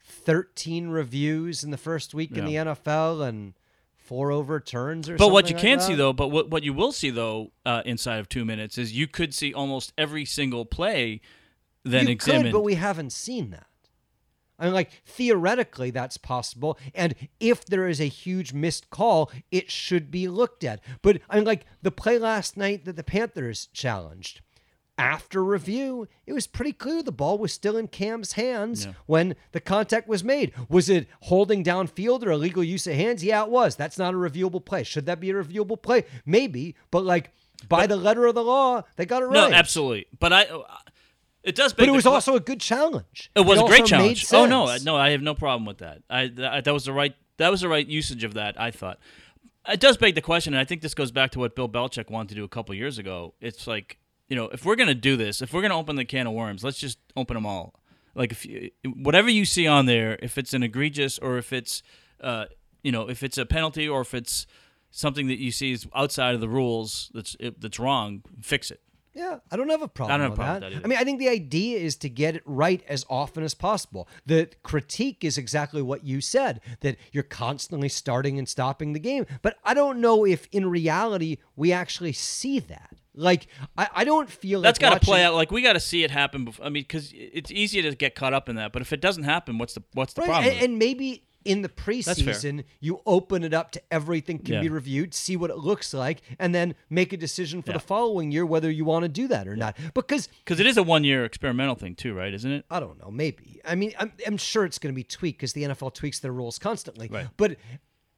[0.02, 2.38] 13 reviews in the first week yeah.
[2.38, 3.52] in the NFL and
[3.98, 5.86] four overturns or but what you like can't that.
[5.86, 8.90] see though but what, what you will see though uh, inside of two minutes is
[8.90, 11.20] you could see almost every single play
[11.84, 13.66] then you examined could, but we haven't seen that
[14.58, 16.78] I mean, like theoretically, that's possible.
[16.94, 20.80] And if there is a huge missed call, it should be looked at.
[21.02, 24.40] But I mean, like the play last night that the Panthers challenged.
[24.96, 28.94] After review, it was pretty clear the ball was still in Cam's hands yeah.
[29.06, 30.52] when the contact was made.
[30.68, 33.22] Was it holding downfield or illegal use of hands?
[33.22, 33.76] Yeah, it was.
[33.76, 34.82] That's not a reviewable play.
[34.82, 36.04] Should that be a reviewable play?
[36.26, 37.30] Maybe, but like
[37.68, 39.34] by but, the letter of the law, they got it right.
[39.34, 40.06] No, absolutely.
[40.18, 40.48] But I
[41.42, 43.30] it does, but it was also a good challenge.
[43.34, 44.26] It was it a great challenge.
[44.32, 46.02] Oh no, no, I have no problem with that.
[46.10, 48.60] I that, that was the right that was the right usage of that.
[48.60, 48.98] I thought
[49.68, 52.10] it does beg the question, and I think this goes back to what Bill Belichick
[52.10, 53.34] wanted to do a couple years ago.
[53.40, 53.98] It's like
[54.28, 56.64] you know, if we're gonna do this, if we're gonna open the can of worms,
[56.64, 57.74] let's just open them all.
[58.14, 61.82] Like if you, whatever you see on there, if it's an egregious or if it's
[62.20, 62.46] uh,
[62.82, 64.46] you know, if it's a penalty or if it's
[64.90, 68.80] something that you see is outside of the rules that's that's wrong, fix it.
[69.14, 70.70] Yeah, I don't have a problem, have with, a problem that.
[70.70, 70.84] with that.
[70.84, 74.08] I mean, I think the idea is to get it right as often as possible.
[74.26, 79.26] The critique is exactly what you said that you're constantly starting and stopping the game.
[79.42, 82.90] But I don't know if in reality we actually see that.
[83.14, 85.34] Like I, I don't feel That's like got to play out.
[85.34, 86.44] Like we got to see it happen.
[86.44, 88.72] Before, I mean, because it's easy to get caught up in that.
[88.72, 90.52] But if it doesn't happen, what's the what's the Right, problem?
[90.52, 94.60] and, and maybe in the preseason you open it up to everything can Yeah.
[94.60, 97.78] be reviewed, see what it looks like, and then make a decision for Yeah.
[97.78, 99.76] the following year whether you want to do that or not.
[99.94, 102.32] Because Because it is a one year experimental thing too, right?
[102.34, 102.64] Isn't it?
[102.70, 103.60] I don't know, maybe.
[103.64, 106.32] I mean, I'm, I'm sure it's going to be tweaked because the NFL tweaks their
[106.32, 107.08] rules constantly.
[107.08, 107.26] Right.
[107.36, 107.56] But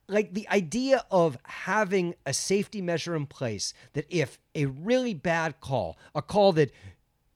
[0.09, 5.61] like the idea of having a safety measure in place that if a really bad
[5.61, 6.73] call, a call that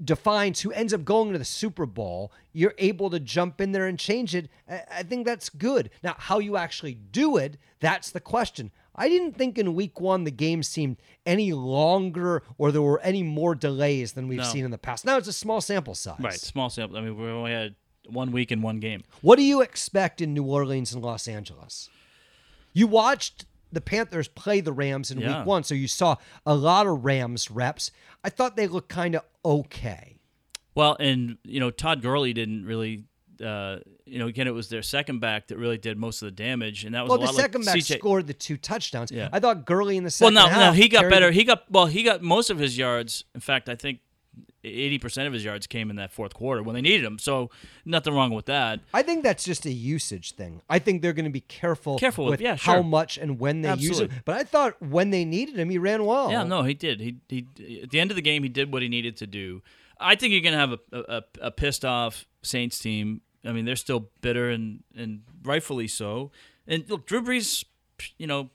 [0.05, 3.87] defines who ends up going to the Super Bowl, you're able to jump in there
[3.87, 4.49] and change it.
[4.69, 5.91] I I think that's good.
[6.03, 8.71] Now, how you actually do it, that's the question.
[8.97, 13.23] I didn't think in week one the game seemed any longer or there were any
[13.23, 14.45] more delays than we've No.
[14.45, 15.05] seen in the past.
[15.05, 16.21] Now it's a small sample size.
[16.21, 16.35] Right.
[16.35, 16.97] Small sample.
[16.97, 17.75] I mean, we only had
[18.09, 19.03] one week and one game.
[19.23, 21.89] What do you expect in New Orleans and Los Angeles?
[22.73, 25.39] You watched the Panthers play the Rams in Yeah.
[25.39, 27.91] week one, so you saw a lot of Rams reps.
[28.23, 30.19] I thought they looked kind of okay.
[30.75, 33.05] Well, and you know, Todd Gurley didn't really.
[33.45, 36.31] Uh, you know, again, it was their second back that really did most of the
[36.33, 37.99] damage, and that was Well, the second like back CJ.
[37.99, 39.11] scored the two touchdowns.
[39.11, 39.29] Yeah.
[39.33, 41.33] I thought Gurley in the Well, second no, no, half he got better.
[41.33, 41.87] He got well.
[41.87, 43.25] He got most of his yards.
[43.35, 43.99] In fact, I think
[44.65, 47.19] eighty percent of his yards came in that fourth quarter when they needed him.
[47.19, 47.51] So
[47.85, 48.81] nothing wrong with that.
[48.93, 50.63] I think that's just a usage thing.
[50.69, 52.83] I think they're going to be careful, Careful with- with yeah, how sure.
[52.85, 54.17] much and when they use Absolutely.
[54.17, 54.23] him.
[54.25, 56.31] But I thought when they needed him, he ran well.
[56.31, 57.01] Yeah, no, he did.
[57.01, 57.47] He he
[57.83, 59.63] at the end of the game, he did what he needed to do.
[60.01, 63.21] I think you're gonna have a a, a pissed off Saints team.
[63.45, 66.33] I mean, they're still bitter and and rightfully so.
[66.67, 67.65] And look, Drew Brees,
[68.19, 68.51] you know,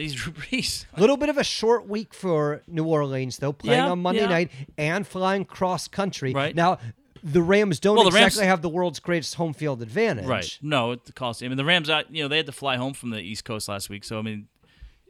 [0.00, 0.86] these Drew Brees.
[0.96, 4.22] A little bit of a short week for New Orleans, though, playing Yeah, on Monday
[4.22, 4.28] yeah.
[4.28, 6.32] night and flying cross country.
[6.32, 6.54] Right.
[6.56, 6.78] Now,
[7.22, 10.26] the Rams don't Well, the Rams- exactly have the world's greatest home field advantage.
[10.26, 10.58] Right.
[10.62, 11.42] No, it costs.
[11.42, 11.88] I mean, the Rams.
[12.10, 14.22] You know, they had to fly home from the East Coast last week, so I
[14.22, 14.48] mean,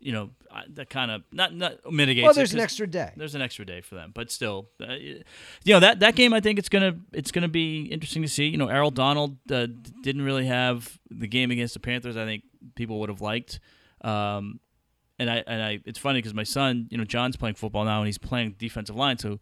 [0.01, 0.31] you know,
[0.71, 2.25] that kind of not not mitigates.
[2.25, 3.13] Well, there's an extra day.
[3.17, 5.23] There's an extra day for them, but still, uh, you
[5.67, 6.33] know that that game.
[6.33, 8.47] I think it's gonna it's gonna be interesting to see.
[8.49, 9.67] You know, Aaron Donald uh,
[10.03, 12.17] didn't really have the game against the Panthers.
[12.17, 12.43] I think
[12.75, 13.61] people would have liked.
[14.03, 14.59] Um,
[15.21, 17.99] and I and I, it's funny because my son, you know, John's playing football now,
[18.01, 19.39] and he's playing defensive line, so.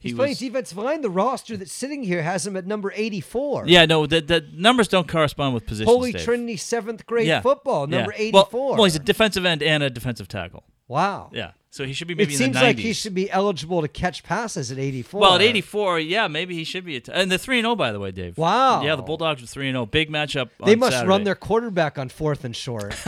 [0.00, 1.00] He He's playing defensive line.
[1.00, 3.64] The roster that's sitting here has him at number 84.
[3.66, 5.92] yeah, no, the, the numbers don't correspond with positions.
[5.92, 6.22] Holy Dave.
[6.22, 7.40] Trinity seventh grade Yeah.
[7.40, 8.74] football, number Well- 84.
[8.76, 10.62] Well, he's a defensive end and a defensive tackle.
[10.86, 11.30] wow.
[11.34, 12.62] Yeah, so he should be It maybe in seems the 90s.
[12.62, 15.20] like he should be eligible to catch passes at 84.
[15.20, 16.94] Well, at 84, yeah, maybe he should be.
[16.94, 18.38] A t- and the 3 and 0, by the way, Dave.
[18.38, 18.84] Wow.
[18.84, 19.86] Yeah, the Bulldogs are 3 and 0.
[19.86, 20.50] Big matchup.
[20.64, 21.08] They on must Saturday.
[21.08, 22.94] run their quarterback on fourth and short.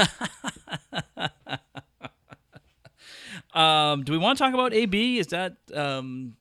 [3.53, 5.19] Um, do we want to talk about AB?
[5.19, 6.37] Is that um,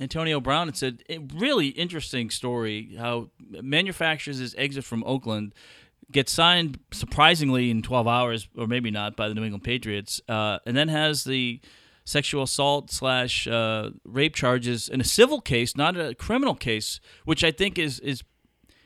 [0.00, 0.68] Antonio Brown?
[0.68, 0.94] It's a,
[1.34, 5.54] really interesting story how manufactures his exit from Oakland
[6.10, 10.58] gets signed surprisingly in 12 hours, or maybe not, by the New England Patriots, uh,
[10.66, 11.60] and then has the
[12.04, 17.42] sexual assault slash uh, rape charges in a civil case, not a criminal case, which
[17.42, 18.22] I think is is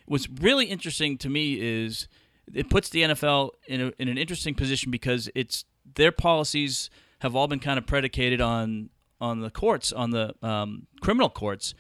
[0.07, 2.09] what's really interesting to me is
[2.55, 5.65] it puts the NFL in, a, in an interesting position because it's
[5.97, 6.89] their policies
[7.21, 11.75] have all been kind of predicated on on the courts, on the um, criminal courts.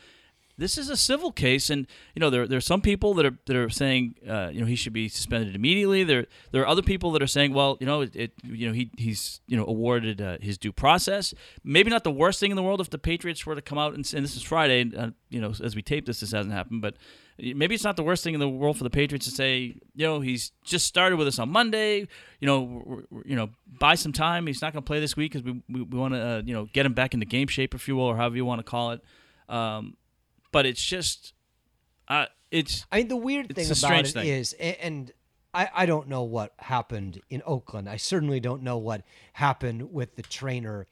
[0.59, 3.39] This is a civil case, and you know there there are some people that are
[3.47, 6.03] that are saying uh, you know he should be suspended immediately.
[6.03, 8.73] There there are other people that are saying well you know it, it you know
[8.73, 11.33] he he's you know awarded uh, his due process.
[11.63, 13.95] Maybe not the worst thing in the world if the Patriots were to come out
[13.95, 14.91] and, and this is Friday.
[14.97, 16.97] Uh, you know as we tape this, this hasn't happened, but
[17.39, 20.07] maybe it's not the worst thing in the world for the Patriots to say you
[20.07, 22.01] know he's just started with us on Monday.
[22.41, 24.49] You know we're, we're- you know buy some time.
[24.49, 26.53] He's not going to play this week because we we, we want to uh, you
[26.53, 28.65] know get him back into game shape if you will or however you want to
[28.65, 29.01] call it.
[29.49, 29.97] Um,
[30.59, 31.35] but it's just,
[32.09, 34.27] uh, it's I mean, the weird thing about it thing.
[34.27, 35.13] is, and
[35.55, 37.89] I, I don't know what happened in Oakland.
[37.89, 40.89] I certainly don't know what happened with the trainer,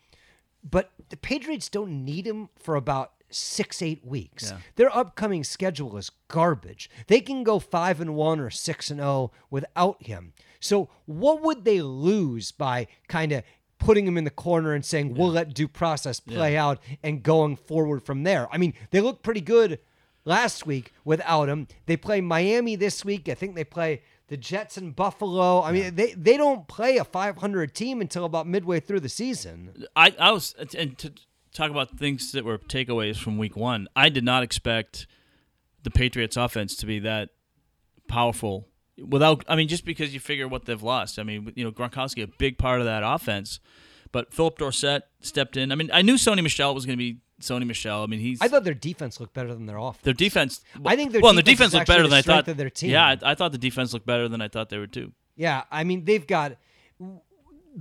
[0.63, 4.53] but the Patriots don't need him for about six, eight weeks.
[4.53, 4.59] Yeah.
[4.77, 6.89] Their upcoming schedule is garbage.
[7.09, 10.33] They can go five and one or six and zero without him.
[10.61, 13.43] So, what would they lose by kind of
[13.79, 17.57] putting him in the corner and saying we'll let due process play out and going
[17.57, 18.49] forward from there?
[18.53, 19.79] I mean, they look pretty good
[20.25, 21.69] last week without him.
[21.87, 23.29] They play Miami this week.
[23.29, 25.63] I think they play the Jets and Buffalo.
[25.63, 29.87] I mean, they they don't play a 500 team until about midway through the season.
[29.95, 31.13] I, I was and to
[31.53, 33.89] talk about things that were takeaways from week one.
[33.97, 35.07] I did not expect
[35.83, 37.31] the Patriots offense to be that
[38.09, 38.69] powerful
[39.05, 39.45] without.
[39.49, 41.19] I mean, just because you figure what they've lost.
[41.19, 43.61] I mean, you know, Gronkowski a big part of that offense,
[44.13, 45.73] but Phillip Dorsett stepped in.
[45.73, 48.03] I mean, I knew Sony Michel was going to be Sony Michel.
[48.03, 50.03] I mean, he's I thought their defense looked better than their offense.
[50.03, 50.63] their defense.
[50.85, 52.47] I think their well, and the defense defense looked better than I thought.
[52.47, 52.91] their team.
[52.91, 55.13] Yeah, I, I thought the defense looked better than I thought they would too.
[55.37, 56.57] Yeah, I mean they've got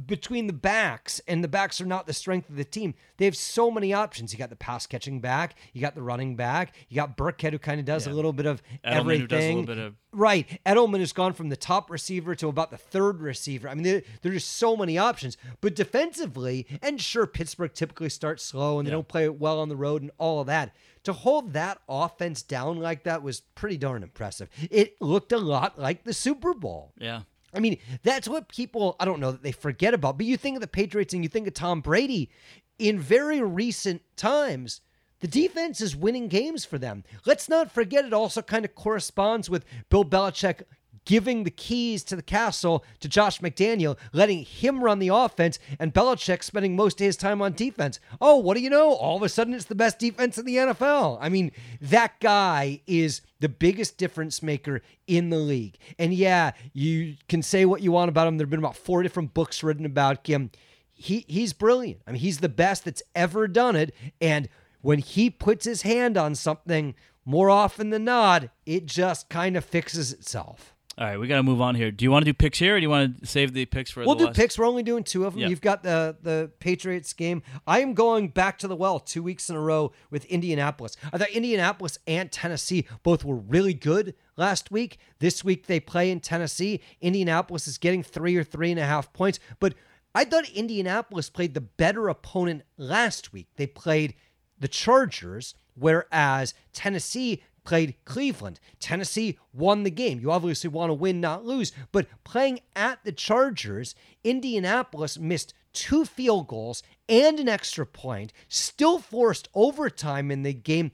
[0.06, 2.94] between the backs, and the backs are not the strength of the team.
[3.18, 4.34] They have so many options.
[4.34, 7.60] You got the pass catching back, you got the running back, you got Burkhead who
[7.60, 8.14] kind of does Yeah.
[8.14, 9.22] a little bit of Edelman, everything.
[9.22, 10.62] who does a little bit of Right.
[10.66, 13.68] Edelman has gone from the top receiver to about the third receiver.
[13.68, 15.36] I mean, there, there are just so many options.
[15.60, 18.96] But defensively, and sure, Pittsburgh typically starts slow and they Yeah.
[18.96, 20.74] don't play well on the road and all of that.
[21.04, 24.50] To hold that offense down like that was pretty darn impressive.
[24.72, 26.94] It looked a lot like the Super Bowl.
[26.98, 27.22] yeah.
[27.56, 30.56] I mean, that's what people, I don't know that they forget about, but you think
[30.56, 32.30] of the Patriots and you think of Tom Brady
[32.78, 34.82] in very recent times.
[35.22, 37.04] The defense is winning games for them.
[37.26, 40.64] Let's not forget it also kind of corresponds with Bill Belichick
[41.06, 45.94] giving the keys to the castle to Josh McDaniel, letting him run the offense, and
[45.94, 48.00] Belichick spending most of his time on defense.
[48.20, 48.94] Oh, what do you know?
[48.94, 51.18] All of a sudden, it's the best defense in the NFL.
[51.22, 55.78] I mean, that guy is the biggest difference maker in the league.
[56.00, 58.38] And yeah, you can say what you want about him.
[58.38, 60.52] There have been about four different books written about him.
[60.94, 62.02] He he's brilliant.
[62.08, 63.94] I mean, he's the best that's ever done it.
[64.22, 64.50] And
[64.82, 69.66] when he puts his hand on something, more often than not, it just kind of
[69.66, 70.75] fixes itself.
[70.98, 71.92] All right, we got to move on here.
[71.92, 73.92] Do you want to do picks here, or do you want to save the picks
[73.92, 74.38] for We'll do last?
[74.38, 74.58] picks.
[74.58, 75.42] We're only doing two of them.
[75.42, 75.50] Yeah.
[75.50, 77.44] You've got the the Patriots game.
[77.68, 80.96] I am going back to the well two weeks in a row with Indianapolis.
[81.12, 84.98] I thought Indianapolis and Tennessee both were really good last week.
[85.20, 86.80] This week they play in Tennessee.
[87.02, 89.74] Indianapolis is getting three or three and a half points, but
[90.14, 93.48] I thought Indianapolis played the better opponent last week.
[93.58, 94.14] They played
[94.58, 98.60] the Chargers, whereas Tennessee played Cleveland.
[98.80, 100.20] Tennessee won the game.
[100.20, 101.74] You obviously want to win, not lose.
[101.92, 109.00] But playing at the Chargers, Indianapolis missed two field goals and an extra point, still
[109.00, 110.92] forced overtime in the game,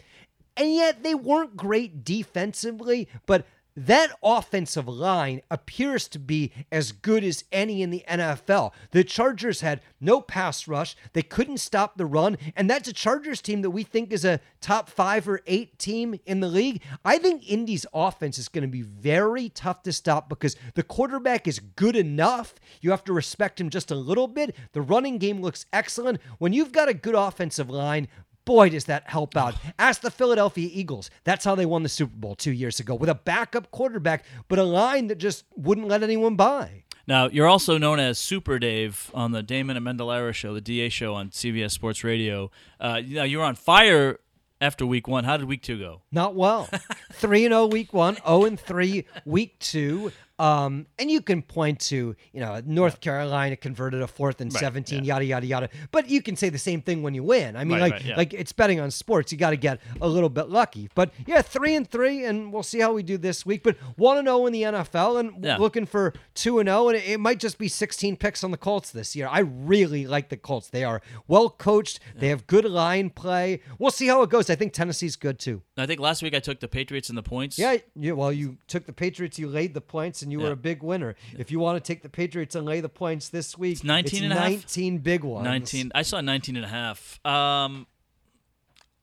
[0.58, 7.24] and yet they weren't great defensively, but that offensive line appears to be as good
[7.24, 8.72] as any in the NFL.
[8.92, 10.96] The Chargers had no pass rush.
[11.14, 12.38] They couldn't stop the run.
[12.56, 16.20] And that's a Chargers team that we think is a top five or eight team
[16.26, 16.82] in the league.
[17.06, 21.48] I think Indy's offense is going to be very tough to stop because the quarterback
[21.48, 22.54] is good enough.
[22.82, 24.56] You have to respect him just a little bit.
[24.74, 26.20] The running game looks excellent.
[26.40, 28.08] When you've got a good offensive line,
[28.46, 29.56] Boy, does that help out.
[29.78, 31.10] Ask the Philadelphia Eagles.
[31.24, 34.58] That's how they won the Super Bowl two years ago with a backup quarterback, but
[34.60, 36.84] a line that just wouldn't let anyone by.
[37.08, 41.14] Now, you're also known as Super Dave on the Damon Amendolara show, the DA show
[41.14, 42.52] on CBS Sports Radio.
[42.80, 44.20] Uh, you know, you were on fire
[44.62, 45.24] after week one.
[45.24, 46.02] How did week two go?
[46.12, 46.70] Not well.
[47.14, 50.12] 3 and 0 week 1, 0 and 3 week 2.
[50.42, 54.60] Um, and you can point to, you know, North Carolina converted a fourth and Right,
[54.60, 55.14] 17, yeah.
[55.14, 55.70] yada yada yada.
[55.92, 57.56] But you can say the same thing when you win.
[57.56, 58.16] I mean, Right, like right, yeah.
[58.18, 59.32] like it's betting on sports.
[59.32, 60.90] You got to get a little bit lucky.
[60.96, 63.62] But yeah, 3 and 3 and we'll see how we do this week.
[63.64, 65.58] But 1 and 0 in the NFL and Yeah.
[65.58, 68.58] looking for 2 and 0 and it, it might just be 16 picks on the
[68.58, 69.28] Colts this year.
[69.30, 70.70] I really like the Colts.
[70.70, 72.00] They are well coached.
[72.16, 73.62] They have good line play.
[73.78, 74.50] We'll see how it goes.
[74.50, 75.62] I think Tennessee's good too.
[75.78, 77.60] I think last week I took the Patriots and the points.
[77.60, 78.14] Yeah, yeah.
[78.14, 81.16] Well, you took the Patriots, you laid the points, and you were a big winner.
[81.38, 84.24] If you want to take the Patriots and lay the points this week, It's 19
[84.24, 84.50] and a half?
[84.50, 85.46] 19 big ones.
[85.46, 85.92] 19.
[85.94, 87.20] I saw 19 and a half.
[87.26, 87.88] Um,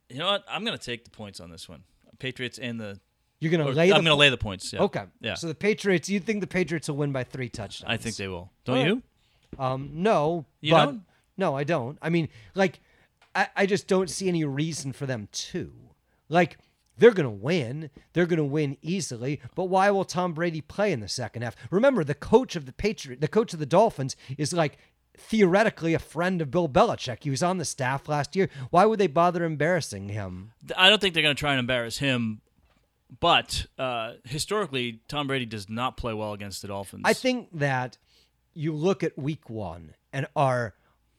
[0.08, 0.44] you know what?
[0.48, 1.82] I'm going to take the points on this one.
[2.18, 3.00] Patriots and the.
[3.40, 3.92] You're gonna or- lay.
[3.92, 4.72] I'm going to lay the points.
[4.72, 4.82] Yeah.
[4.82, 5.04] Okay.
[5.20, 5.34] Yeah.
[5.34, 6.08] So the Patriots.
[6.08, 7.92] You think the Patriots will win by three touchdowns?
[7.92, 8.50] I think they will.
[8.64, 8.86] Don't right.
[8.86, 9.02] you?
[9.58, 10.46] Um, no.
[10.60, 11.02] You but, don't?
[11.36, 11.98] No, I don't.
[12.02, 12.80] I mean, like,
[13.34, 15.72] I, I just don't see any reason for them to.
[16.28, 16.58] Like,
[16.98, 17.90] they're going to win.
[18.12, 19.40] They're going to win easily.
[19.54, 21.56] But why will Tom Brady play in the second half?
[21.70, 24.78] Remember, the coach of the Patriot, the coach of the Dolphins, is like
[25.16, 27.24] theoretically a friend of Bill Belichick.
[27.24, 28.48] He was on the staff last year.
[28.70, 30.52] Why would they bother embarrassing him?
[30.76, 32.40] I don't think they're going to try and embarrass him.
[33.20, 37.02] But uh, historically, Tom Brady does not play well against the Dolphins.
[37.06, 37.96] I think that
[38.54, 40.74] you look at week one and our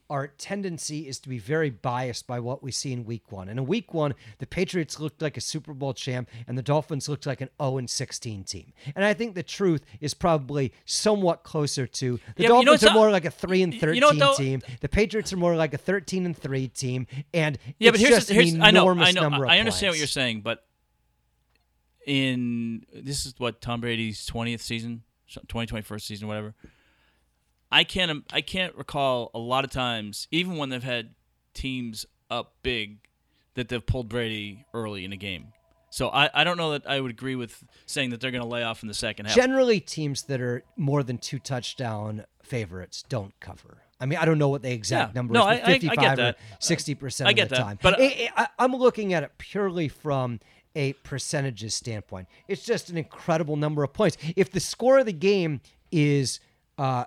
[0.10, 3.48] our tendency is to be very biased by what we see in week one.
[3.48, 7.08] And in week one, the Patriots looked like a Super Bowl champ and the Dolphins
[7.08, 8.74] looked like an 0 and 16 team.
[8.96, 12.72] And I think the truth is probably somewhat closer to the Yeah, but you know
[12.72, 14.36] Dolphins are more like a 3 and you 13 know what, though?
[14.36, 14.62] team.
[14.82, 17.06] The Patriots are more like a 13 and 3 team.
[17.34, 19.60] And Yeah, it's but here's, just here's an I know, I know, number of I
[19.60, 20.66] understand what you're saying, but
[22.06, 25.04] in this is what Tom Brady's 20th season,
[25.48, 26.56] 2021st season, whatever.
[27.72, 31.12] I can't, I can't recall a lot of times, even when they've had
[31.54, 33.00] teams up big,
[33.56, 35.48] that they've pulled Brady early in a game.
[35.92, 38.48] So I, I don't know that I would agree with saying that they're going to
[38.48, 39.36] lay off in the second half.
[39.36, 43.80] Generally, teams that are more than two touchdown favorites don't cover.
[44.00, 45.20] I mean, I don't know what the exact Yeah.
[45.20, 47.62] number No, is, I- but I- I 55 or 60% I of get the that,
[47.62, 47.80] time.
[47.82, 50.40] but- I, I, I'm looking at it purely from
[50.76, 52.28] a percentages standpoint.
[52.48, 54.16] It's just an incredible number of points.
[54.36, 55.60] If the score of the game
[55.92, 56.40] is
[56.78, 57.06] uh,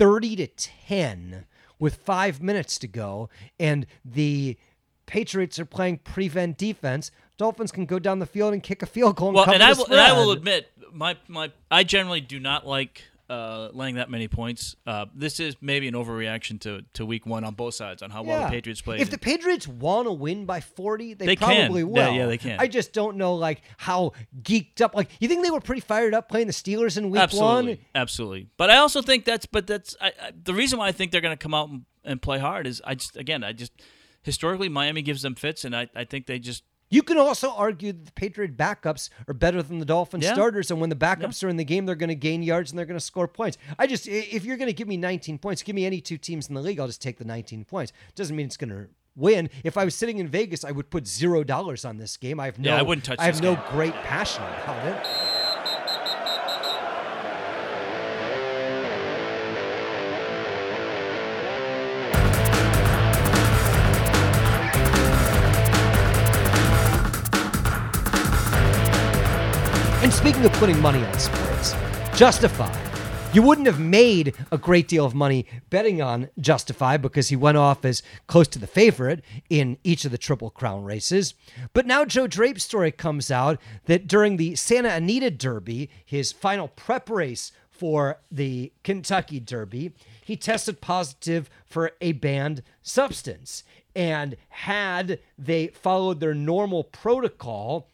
[0.00, 1.44] 30 to 10
[1.78, 3.28] with five minutes to go,
[3.58, 4.56] and the
[5.04, 7.10] Patriots are playing prevent defense.
[7.36, 9.28] Dolphins can go down the field and kick a field goal.
[9.28, 12.66] And Well, and I will, and I will admit, my my I generally do not
[12.66, 14.74] like uh, laying that many points.
[14.84, 18.24] Uh, this is maybe an overreaction to, to week one on both sides on how
[18.24, 19.00] well the Patriots played.
[19.00, 21.46] If the Patriots want to win by 40, they, They can.
[21.68, 22.12] probably Yeah, will.
[22.12, 22.58] yeah, they can.
[22.58, 24.12] I just don't know like how
[24.42, 24.94] geeked up.
[24.96, 27.78] Like, you think they were pretty fired up playing the Steelers in week absolutely, one?
[27.94, 28.48] absolutely.
[28.56, 31.20] But I also think that's but that's I, I, the reason why I think they're
[31.20, 33.72] going to come out and, and play hard is I just again I just
[34.22, 37.92] historically Miami gives them fits, and I, I think they just You can also argue
[37.92, 40.32] that the Patriot backups are better than the Dolphin Yeah.
[40.34, 42.78] starters, and when the backups are in the game, they're going to gain yards and
[42.78, 43.56] they're going to score points.
[43.78, 46.48] I just, if you're going to give me 19 points, give me any two teams
[46.48, 47.92] in the league, I'll just take the 19 points.
[48.16, 49.50] Doesn't mean it's going to win.
[49.62, 52.40] If I was sitting in Vegas, I would put zero dollars on this game.
[52.40, 53.64] I have no, Yeah, I wouldn't touch I have no game.
[53.70, 55.06] great passion about it.
[70.40, 71.74] Speaking of putting money on sports,
[72.16, 72.74] Justify.
[73.34, 77.58] You wouldn't have made a great deal of money betting on Justify because he went
[77.58, 81.34] off as close to the favorite in each of the Triple Crown races.
[81.74, 86.68] But now Joe Drape's story comes out that during the Santa Anita Derby, his final
[86.68, 89.92] prep race for the Kentucky Derby,
[90.24, 93.62] he tested positive for a banned substance.
[93.94, 97.89] And had they followed their normal protocol,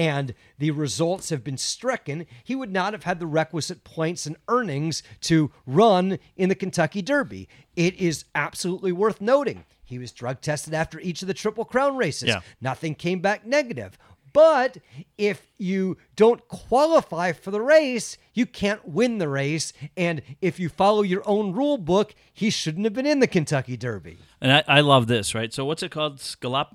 [0.00, 4.34] and the results have been stricken, he would not have had the requisite points and
[4.48, 7.50] earnings to run in the Kentucky Derby.
[7.76, 9.66] It is absolutely worth noting.
[9.84, 12.30] He was drug tested after each of the Triple Crown races.
[12.30, 12.40] Yeah.
[12.62, 13.98] Nothing came back negative.
[14.32, 14.78] But
[15.18, 19.74] if you don't qualify for the race, you can't win the race.
[19.98, 23.76] And if you follow your own rule book, he shouldn't have been in the Kentucky
[23.76, 24.16] Derby.
[24.40, 25.52] and I, I love this right.
[25.52, 26.20] So what's it called?
[26.20, 26.68] Scalop,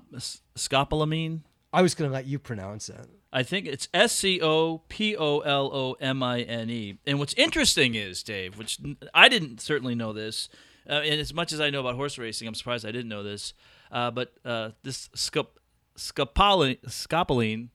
[0.56, 1.40] scopolamine.
[1.76, 3.06] I was going to let you pronounce it.
[3.30, 6.98] I think it's S C O P O L O M I N E.
[7.06, 8.78] And what's interesting is, Dave, which
[9.12, 10.48] I didn't certainly know this,
[10.88, 13.22] uh, and as much as I know about horse racing, I'm surprised I didn't know
[13.22, 13.52] this.
[13.92, 15.58] Uh, but uh, this scop-
[15.98, 17.68] scopoline, scopoline,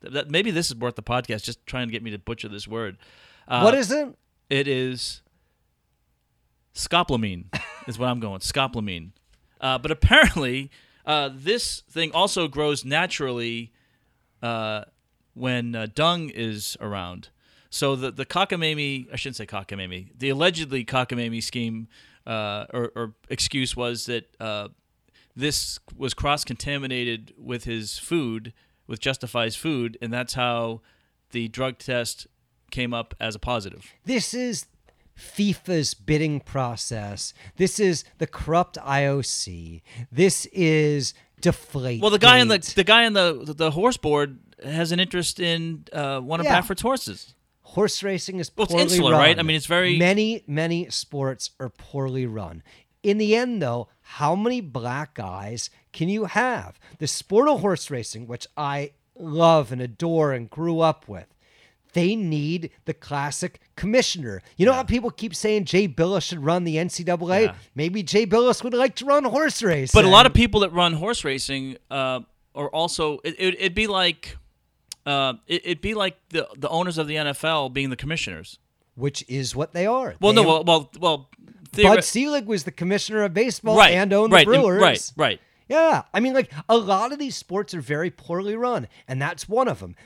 [0.00, 2.66] that maybe this is worth the podcast, just trying to get me to butcher this
[2.66, 2.98] word.
[3.46, 4.08] Uh, what is it?
[4.50, 5.22] it is
[6.74, 7.44] scopolamine
[7.86, 8.40] is what I'm going.
[8.40, 9.12] Scopolamine.
[9.60, 10.72] Uh, but apparently,
[11.06, 13.72] uh, this thing also grows naturally
[14.42, 14.84] uh,
[15.34, 17.28] when uh, dung is around.
[17.70, 21.88] So the the cockamamie, I shouldn't say cockamamie, the allegedly cockamamie scheme
[22.26, 24.68] uh, or, or excuse was that uh,
[25.36, 28.52] this was cross contaminated with his food,
[28.86, 30.80] with Justify's food, and that's how
[31.32, 32.26] the drug test
[32.70, 33.92] came up as a positive.
[34.04, 34.66] This is
[35.18, 37.34] FIFA's bidding process.
[37.56, 39.82] This is the corrupt IOC.
[40.10, 42.00] This is deflate.
[42.00, 45.40] Well, the guy on the the guy on the the horse board has an interest
[45.40, 46.54] in uh, one of Yeah.
[46.60, 47.34] Baffert's horses.
[47.62, 49.20] horse racing is Well, it's poorly insular, run.
[49.20, 49.38] right?
[49.38, 52.62] I mean, it's very- many many sports are poorly run.
[53.02, 56.78] In the end, though, how many black guys can you have?
[56.98, 61.26] The sport of horse racing, which I love and adore and grew up with.
[61.94, 64.42] They need the classic commissioner.
[64.56, 67.46] You know how people keep saying Jay Bilas should run the NCAA?
[67.46, 67.54] Yeah.
[67.74, 69.96] Maybe Jay Bilas would like to run horse racing.
[69.98, 72.20] But a lot of people that run horse racing uh,
[72.54, 74.36] are also it, it, it'd be like
[75.06, 78.58] uh, it, it'd be like the the owners of the NFL being the commissioners.
[78.96, 80.14] which is what they are.
[80.20, 81.30] Well, They- no, well, well, well
[81.82, 84.80] Bud Selig was the commissioner of baseball right, and owned right, the Brewers.
[84.80, 85.40] right, right.
[85.68, 89.48] Yeah, I mean, like a lot of these sports are very poorly run, and that's
[89.48, 89.96] one of them.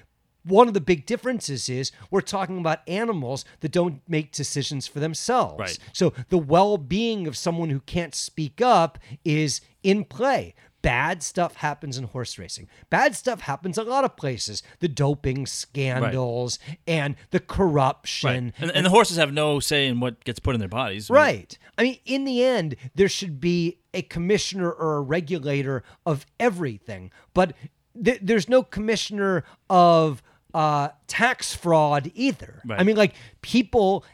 [0.49, 4.99] One of the big differences is we're talking about animals that don't make decisions for
[5.01, 5.59] themselves.
[5.61, 5.78] Right.
[5.92, 10.55] So the well-being of someone who can't speak up is in play.
[10.80, 12.68] Bad stuff happens in horse racing.
[12.88, 14.62] Bad stuff happens a lot of places.
[14.78, 17.49] The doping scandals and the Right.
[17.49, 18.53] corruption.
[18.59, 21.11] And, and the horses have no say in what gets put in their bodies.
[21.11, 21.59] Right.
[21.76, 27.11] I mean, in the end, there should be a commissioner or a regulator of everything,
[27.34, 27.55] but
[28.03, 30.22] th- there's no commissioner of
[30.59, 32.61] uh, tax fraud either.
[32.66, 32.80] Right.
[32.80, 34.04] I mean, like people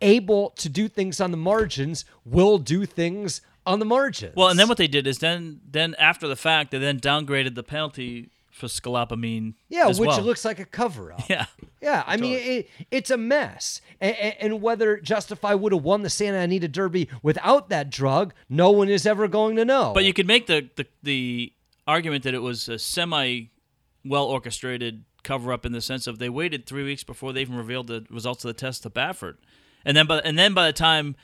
[0.00, 4.34] able to do things on the margins will do things on the margins.
[4.34, 7.54] Well, and then what they did is then then after the fact they then downgraded
[7.54, 9.54] the penalty for scopolamine.
[9.68, 10.20] yeah, which well.
[10.22, 11.22] looks like a cover up.
[11.30, 11.46] yeah.
[11.80, 13.80] Yeah, I mean, it, it's a mess.
[14.00, 18.72] And, and whether Justify would have won the Santa Anita Derby without that drug, no
[18.72, 19.92] one is ever going to know.
[19.94, 21.52] But you could make the, the the
[21.86, 23.50] argument that it was a semi
[24.04, 27.56] well orchestrated cover up in the sense of they waited three weeks before they even
[27.56, 29.36] revealed the results of the test to Baffert,
[29.84, 31.16] and then by and then by the time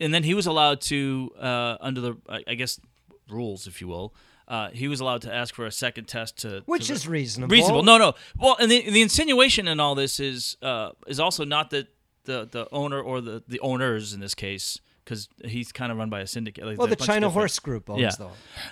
[0.00, 2.80] and then he was allowed to, uh, under the I, guess
[3.28, 4.14] rules, if you will,
[4.48, 7.52] uh, he was allowed to ask for a second test to Which to- is reasonable.
[7.52, 7.82] reasonable.
[7.82, 8.14] No, no.
[8.38, 11.88] Well, and the, the insinuation in all this is uh, is also not that
[12.24, 16.08] the the owner or the the owners in this case, because he's kind of run
[16.10, 16.64] by a syndicate.
[16.64, 18.10] like, Well, the a bunch of China Horse Group owns Yeah.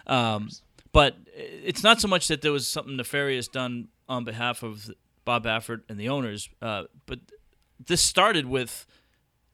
[0.07, 0.49] the um,
[0.93, 4.91] but it's not so much that there was something nefarious done on behalf of
[5.25, 7.21] Bob Baffert and the owners, uh, but
[7.85, 8.87] this started with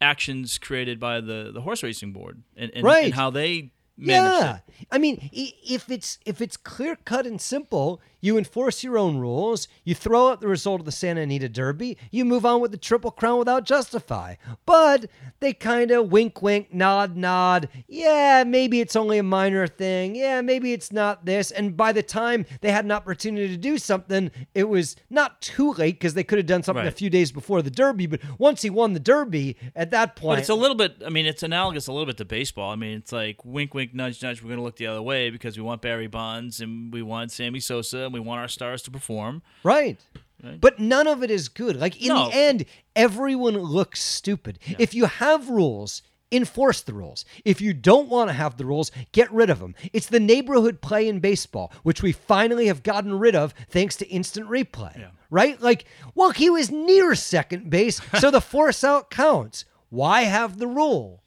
[0.00, 3.06] actions created by the, the horse racing board and, and, Right.
[3.06, 4.58] and how they Yeah,
[4.90, 9.68] I mean, if it's if it's clear cut and simple, you enforce your own rules.
[9.84, 11.98] You throw out the result of the Santa Anita Derby.
[12.10, 14.36] You move on with the Triple Crown without Justify.
[14.64, 17.68] But they kind of wink, wink, nod, nod.
[17.86, 20.16] Yeah, maybe it's only a minor thing.
[20.16, 21.50] Yeah, maybe it's not this.
[21.50, 25.72] And by the time they had an opportunity to do something, it was not too
[25.74, 28.06] late because they could have done something a few days before the Derby.
[28.06, 31.02] But once he won the Derby, at that point, But it's a little bit.
[31.04, 32.70] I mean, it's analogous a little bit to baseball.
[32.70, 34.40] I mean, it's like wink, wink, nudge, nudge.
[34.42, 37.32] We're going to look the other way because we want Barry Bonds and we want
[37.32, 39.42] Sammy Sosa and we want our stars to perform.
[39.62, 39.98] Right.
[40.42, 40.60] Right.
[40.60, 41.76] But none of it is good.
[41.76, 42.28] Like in No.
[42.28, 42.64] the end,
[42.94, 44.58] everyone looks stupid.
[44.78, 47.24] If you have rules, enforce the rules.
[47.44, 49.74] If you don't want to have the rules, get rid of them.
[49.92, 54.08] It's the neighborhood play in baseball, which we finally have gotten rid of thanks to
[54.08, 54.98] instant replay.
[54.98, 55.08] Yeah.
[55.30, 55.60] Right?
[55.60, 59.64] Like, well, he was near second base, so the force out counts.
[59.90, 61.22] Why have the rule?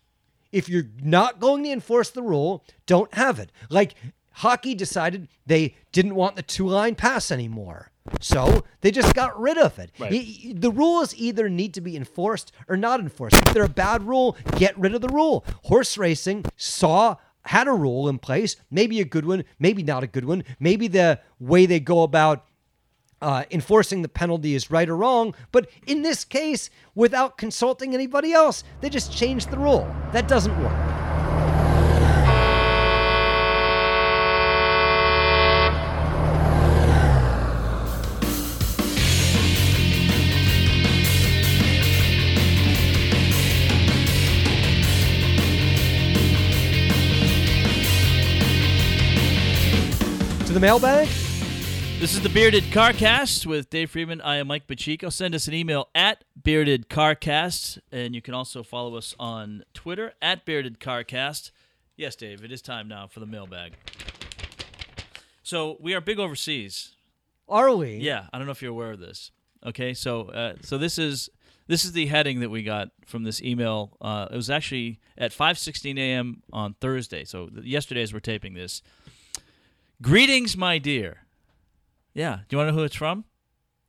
[0.51, 3.51] If you're not going to enforce the rule, don't have it.
[3.69, 3.95] Like
[4.31, 7.91] hockey decided they didn't want the two line pass anymore.
[8.21, 9.91] So they just got rid of it.
[9.99, 10.53] Right.
[10.55, 13.35] The rules either need to be enforced or not enforced.
[13.35, 15.43] If they're a bad rule, get rid of the rule.
[15.63, 20.07] Horse racing saw had a rule in place, maybe a good one, maybe not a
[20.07, 20.43] good one.
[20.59, 22.45] Maybe the way they go about
[23.21, 25.33] uh, enforcing the penalty is right or wrong.
[25.51, 29.91] But in this case, without consulting anybody else, they just changed the rule.
[30.11, 30.73] That doesn't work.
[50.45, 51.26] To the mailbag?
[51.99, 54.21] This is the Bearded Carcast with Dave Freeman.
[54.21, 55.09] I am Mike Pacheco.
[55.09, 60.13] Send us an email at Bearded Carcast, and you can also follow us on Twitter
[60.21, 61.49] at Bearded Carcast.
[61.95, 63.73] Yes, Dave, it is time now for the mailbag.
[65.41, 66.93] So we are big overseas.
[67.49, 67.95] Are we?
[67.95, 69.31] Yeah, I don't know if you're aware of this.
[69.65, 71.31] Okay, so uh, so this is
[71.65, 73.97] this is the heading that we got from this email.
[73.99, 76.43] Uh, it was actually at 5:16 a.m.
[76.53, 77.25] on Thursday.
[77.25, 78.83] So th- yesterday, as we're taping this.
[79.99, 81.23] Greetings, my dear.
[82.17, 83.25] Yeah, do you want to know who it's from?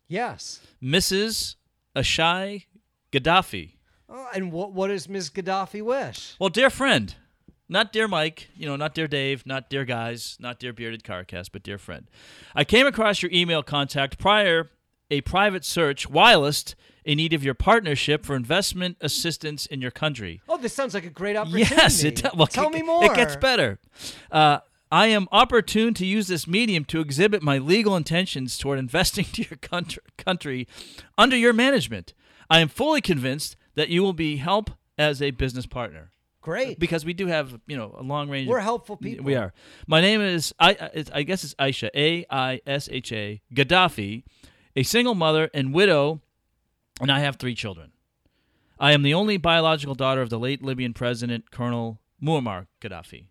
[0.06, 0.60] Yes.
[0.82, 1.56] Mrs.
[1.96, 2.66] Ashai
[3.10, 3.72] Gaddafi.
[4.08, 5.30] Oh, and what what does Ms.
[5.30, 6.34] Gaddafi wish?
[6.38, 7.14] Well, dear friend,
[7.70, 11.48] not dear Mike, you know, not dear Dave, not dear guys, not dear bearded carcast,
[11.52, 12.06] but dear friend.
[12.54, 14.68] I came across your email contact prior
[15.10, 16.74] a private search whilst
[17.06, 20.42] in need of your partnership for investment assistance in your country.
[20.50, 21.74] Oh, this sounds like a great opportunity.
[21.74, 22.34] Yes, it does.
[22.34, 23.04] well, Tell it- me more.
[23.06, 23.78] It gets better.
[24.30, 24.58] Uh,
[24.90, 29.42] I am opportune to use this medium to exhibit my legal intentions toward investing to
[29.42, 30.68] your country, country
[31.16, 32.14] under your management.
[32.50, 36.10] I am fully convinced that you will be help as a business partner
[36.40, 36.78] Great.
[36.78, 38.48] because we do have you know a long range.
[38.48, 39.24] We're of, helpful people.
[39.24, 39.52] We are.
[39.86, 40.90] My name is I.
[41.12, 44.24] I guess it's Aisha A I S H A Gaddafi,
[44.74, 46.20] a single mother and widow,
[47.00, 47.92] and I have three children.
[48.80, 53.26] I am the only biological daughter of the late Libyan president Colonel Muammar Gaddafi.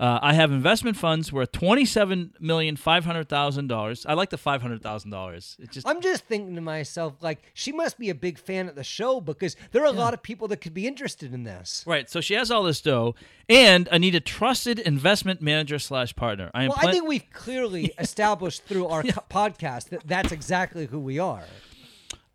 [0.00, 4.06] Uh, I have investment funds worth twenty-seven million five hundred thousand dollars.
[4.06, 5.58] I like the five hundred thousand dollars.
[5.70, 8.82] Just I'm just thinking to myself, like, she must be a big fan of the
[8.82, 11.84] show because there are a lot of people that could be interested in this.
[11.86, 12.08] right.
[12.08, 13.14] So she has all this dough,
[13.46, 16.50] and I need a trusted investment manager slash partner.
[16.54, 16.70] I am.
[16.70, 21.18] Well, I think we've clearly established through our co- podcast that that's exactly who we
[21.18, 21.44] are.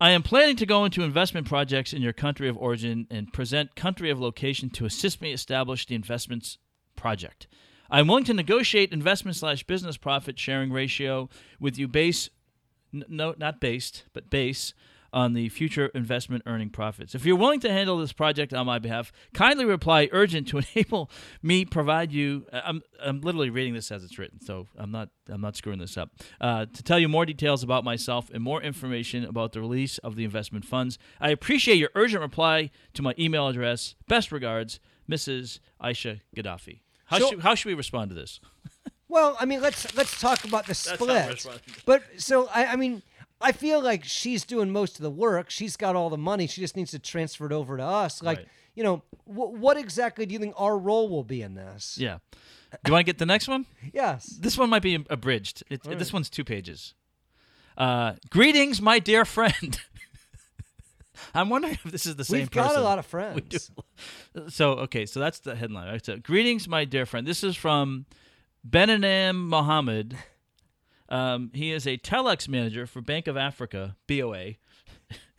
[0.00, 3.74] I am planning to go into investment projects in your country of origin and present
[3.74, 6.58] country of location to assist me establish the investments
[6.96, 7.46] project.
[7.90, 11.28] I am willing to negotiate investment slash business profit sharing ratio
[11.60, 12.30] with you base,
[12.92, 14.74] n- no, not based, but base
[15.12, 17.14] on the future investment earning profits.
[17.14, 21.10] If you're willing to handle this project on my behalf, kindly reply urgent to enable
[21.42, 22.44] me provide you.
[22.52, 25.96] I'm I'm literally reading this as it's written, so I'm not I'm not screwing this
[25.96, 26.10] up.
[26.40, 30.16] Uh, to tell you more details about myself and more information about the release of
[30.16, 33.94] the investment funds, I appreciate your urgent reply to my email address.
[34.08, 34.80] Best regards,
[35.10, 35.60] Mrs.
[35.82, 36.80] Aisha Gaddafi.
[37.06, 38.40] How So- should how should we respond to this?
[39.08, 41.60] Well, I mean, let's let's talk about the how we're split.
[41.86, 43.02] But so I, I mean,
[43.40, 45.48] I feel like she's doing most of the work.
[45.48, 46.48] She's got all the money.
[46.48, 48.20] She just needs to transfer it over to us.
[48.20, 48.48] Like, Right.
[48.74, 51.96] you know, wh- what exactly do you think our role will be in this?
[51.96, 52.18] Yeah.
[52.72, 53.66] Do you want to get the next one?
[53.94, 54.26] Yes.
[54.26, 55.62] This one might be abridged.
[55.70, 56.94] It, This one's two pages.
[57.78, 59.80] Uh, greetings, my dear friend.
[61.34, 63.70] I'm wondering if this is the same We've got a lot of friends.
[64.48, 65.88] So okay, so that's the headline.
[65.88, 66.04] Right?
[66.04, 67.26] So, greetings, my dear friend.
[67.26, 68.04] This is from
[68.68, 70.14] Benanam Mohammed.
[71.08, 74.56] Um, he is a telex manager for Bank of Africa (BOA)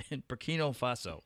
[0.10, 1.22] in Burkina Faso.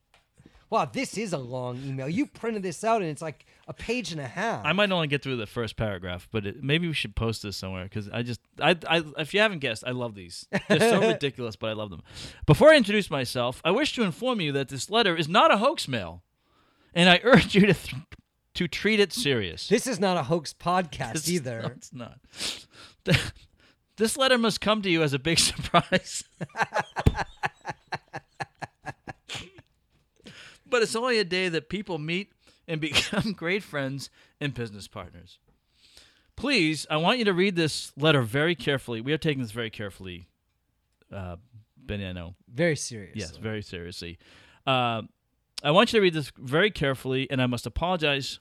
[0.70, 2.10] Wow, this is a long email.
[2.10, 4.66] You printed this out and it's like a page and a half.
[4.66, 7.56] I might only get through the first paragraph, but it, maybe we should post this
[7.58, 10.46] somewhere because I just, I, I, if you haven't guessed, I love these.
[10.68, 12.02] They're so ridiculous, but I love them.
[12.46, 15.58] Before I introduce myself, I wish to inform you that this letter is not a
[15.58, 16.24] hoax mail,
[16.94, 17.96] and I urge you to th-
[18.54, 19.70] to treat it serious.
[19.70, 21.62] This is not a hoax podcast It's- either.
[21.62, 22.20] no, it's not.
[23.98, 26.24] This letter must come to you as a big surprise.
[30.70, 32.32] but it's only a day that people meet
[32.68, 34.10] and become great friends
[34.40, 35.40] and business partners.
[36.36, 39.02] Please, I want you to read this letter very carefully.
[39.02, 40.28] We are taking this very carefully,
[41.14, 41.36] uh,
[41.86, 42.36] Benano.
[42.52, 43.16] Very serious.
[43.16, 44.18] Yes, very seriously.
[44.66, 45.04] Uh,
[45.64, 48.40] I want you to read this very carefully, and I must apologize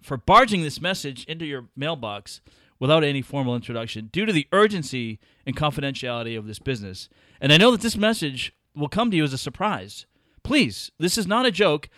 [0.00, 2.40] for barging this message into your mailbox
[2.78, 7.08] without any formal introduction due to the urgency and confidentiality of this business.
[7.40, 10.06] And I know that this message will come to you as a surprise.
[10.42, 11.88] Please, this is not a joke,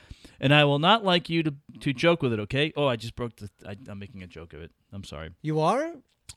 [0.45, 2.71] and I will not like you to, to joke with it, okay?
[2.77, 3.49] Oh, I just broke the.
[3.67, 4.71] I, I'm making a joke of it.
[4.93, 5.31] I'm sorry.
[5.41, 5.95] You are?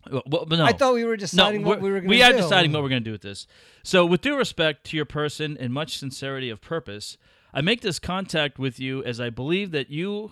[0.10, 0.64] Well, but no.
[0.64, 2.24] I thought we were deciding what we were going to we do.
[2.24, 3.48] are deciding what we're going to do with this.
[3.84, 7.18] So, with due respect to your person and much sincerity of purpose,
[7.54, 10.32] I make this contact with you as I believe that you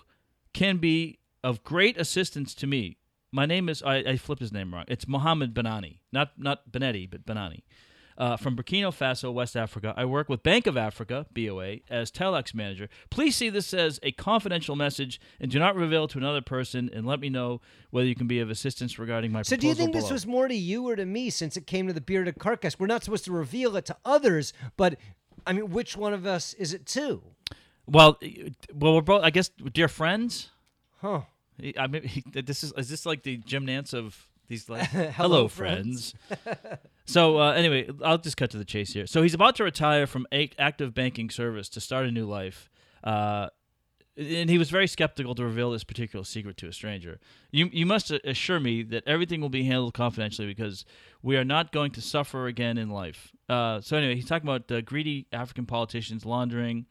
[0.54, 2.96] can be of great assistance to me.
[3.30, 4.86] My name is I, I flipped his name wrong.
[4.88, 7.60] It's Mohammed Benani, not not Benetti, but Benani.
[8.18, 9.92] Uh, from Burkina Faso, West Africa.
[9.94, 12.88] I work with Bank of Africa, BOA, as Telex manager.
[13.10, 17.06] Please see this as a confidential message and do not reveal to another person and
[17.06, 17.60] let me know
[17.90, 20.48] whether you can be of assistance regarding my So do you think this was more
[20.48, 22.78] to you or to me since it came to the bearded carcass?
[22.78, 24.96] We're not supposed to reveal it to others, but
[25.46, 27.22] I mean, which one of us is it to?
[27.86, 28.18] Well,
[28.74, 29.22] well, we're both.
[29.22, 30.50] I guess dear friends.
[31.00, 31.22] Huh.
[31.78, 35.48] I mean, this is is this like the Jim Nantz of these like Hello, hello,
[35.48, 36.58] friends." friends.
[37.04, 39.06] so uh, anyway, I'll just cut to the chase here.
[39.06, 42.70] So he's about to retire from a- active banking service to start a new life.
[43.04, 43.48] Uh,
[44.18, 47.20] and he was very skeptical to reveal this particular secret to a stranger.
[47.50, 50.86] You you must assure me that everything will be handled confidentially because
[51.22, 53.32] we are not going to suffer again in life.
[53.48, 56.86] Uh, so anyway, he's talking about uh, greedy African politicians laundering.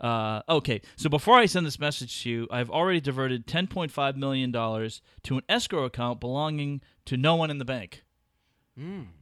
[0.00, 4.50] Uh, okay, so before I send this message to you, I've already diverted $10.5 million
[4.52, 8.02] to an escrow account belonging to no one in the bank.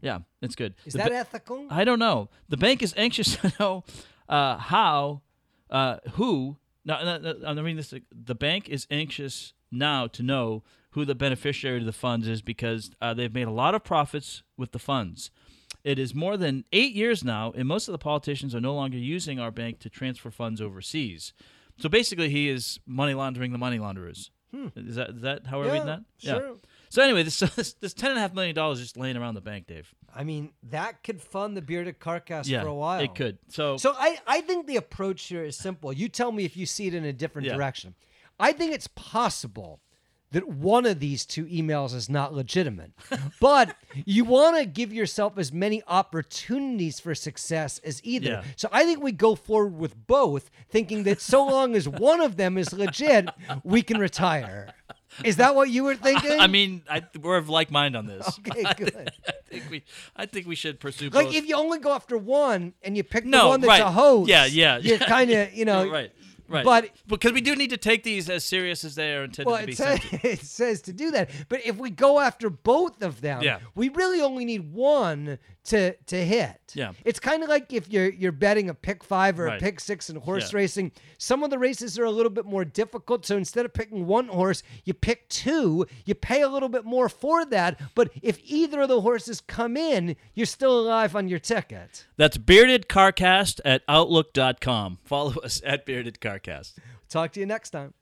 [0.01, 0.74] Yeah, it's good.
[0.87, 1.66] Is The that ba- ethical?
[1.68, 2.29] I don't know.
[2.49, 3.85] The bank is anxious to know
[4.29, 5.22] uh, how,
[5.68, 6.59] uh, who.
[6.85, 7.93] No, no, no, I'm reading this.
[8.12, 12.93] The bank is anxious now to know who the beneficiary of the funds is because
[13.03, 15.33] uh, they've made a lot of profits with the funds.
[15.84, 18.98] It is more than eight years now, and most of the politicians are no longer
[18.98, 21.32] using our bank to transfer funds overseas.
[21.78, 24.30] So basically, he is money laundering the money launderers.
[24.74, 25.68] Is that is that how we're Hmm.
[25.68, 26.00] Yeah, reading that?
[26.18, 26.56] sure.
[26.88, 29.42] So anyway, this this, this ten and a half million dollars just laying around the
[29.42, 29.94] bank, Dave.
[30.14, 33.00] I mean, that could fund the bearded carcass Yeah, for a while.
[33.00, 33.36] it could.
[33.48, 35.92] So, So I, I think the approach here is simple.
[35.92, 37.56] You tell me if you see it in a different Yeah.
[37.56, 37.94] direction.
[38.40, 39.80] I think it's possible
[40.33, 42.93] that one of these two emails is not legitimate.
[43.41, 48.29] but you want to give yourself as many opportunities for success as either.
[48.31, 48.45] Yeah.
[48.57, 52.37] So I think we go forward with both, thinking that so long as one of
[52.37, 53.29] them is legit,
[53.64, 54.74] we can retire.
[55.24, 56.39] Is that what you were thinking?
[56.39, 58.39] I mean, I, we're of like mind on this.
[58.41, 59.11] Okay, good.
[59.26, 59.83] I think we,
[60.14, 61.35] I think we should pursue like both.
[61.35, 63.81] if you only go after one and you pick the No, one that's right.
[63.81, 65.07] a host, Yeah, yeah, you're yeah.
[65.07, 66.12] kind of, you know, right,
[66.49, 66.64] right.
[66.64, 69.61] but- because we do need to take these as serious as they are intended Well,
[69.61, 69.72] to be.
[69.72, 71.30] it says, it says to do that.
[71.49, 73.61] But if we go after both of them, Yeah.
[73.74, 76.57] we really only need one to to hit.
[76.74, 76.92] Yeah.
[77.04, 80.10] It's kind of like if you're you're betting a pick five or a pick six
[80.10, 80.58] in horse Yeah.
[80.58, 80.92] racing.
[81.18, 83.26] Some of the races are a little bit more difficult.
[83.26, 85.86] So instead of picking one horse, you pick two.
[86.04, 87.80] You pay a little bit more for that.
[87.94, 92.06] But if either of the horses come in, you're still alive on your ticket.
[92.16, 94.98] That's beardedcarcast at outlook.com.
[95.04, 96.74] Follow us at beardedcarcast.
[97.08, 97.94] Talk to you next time.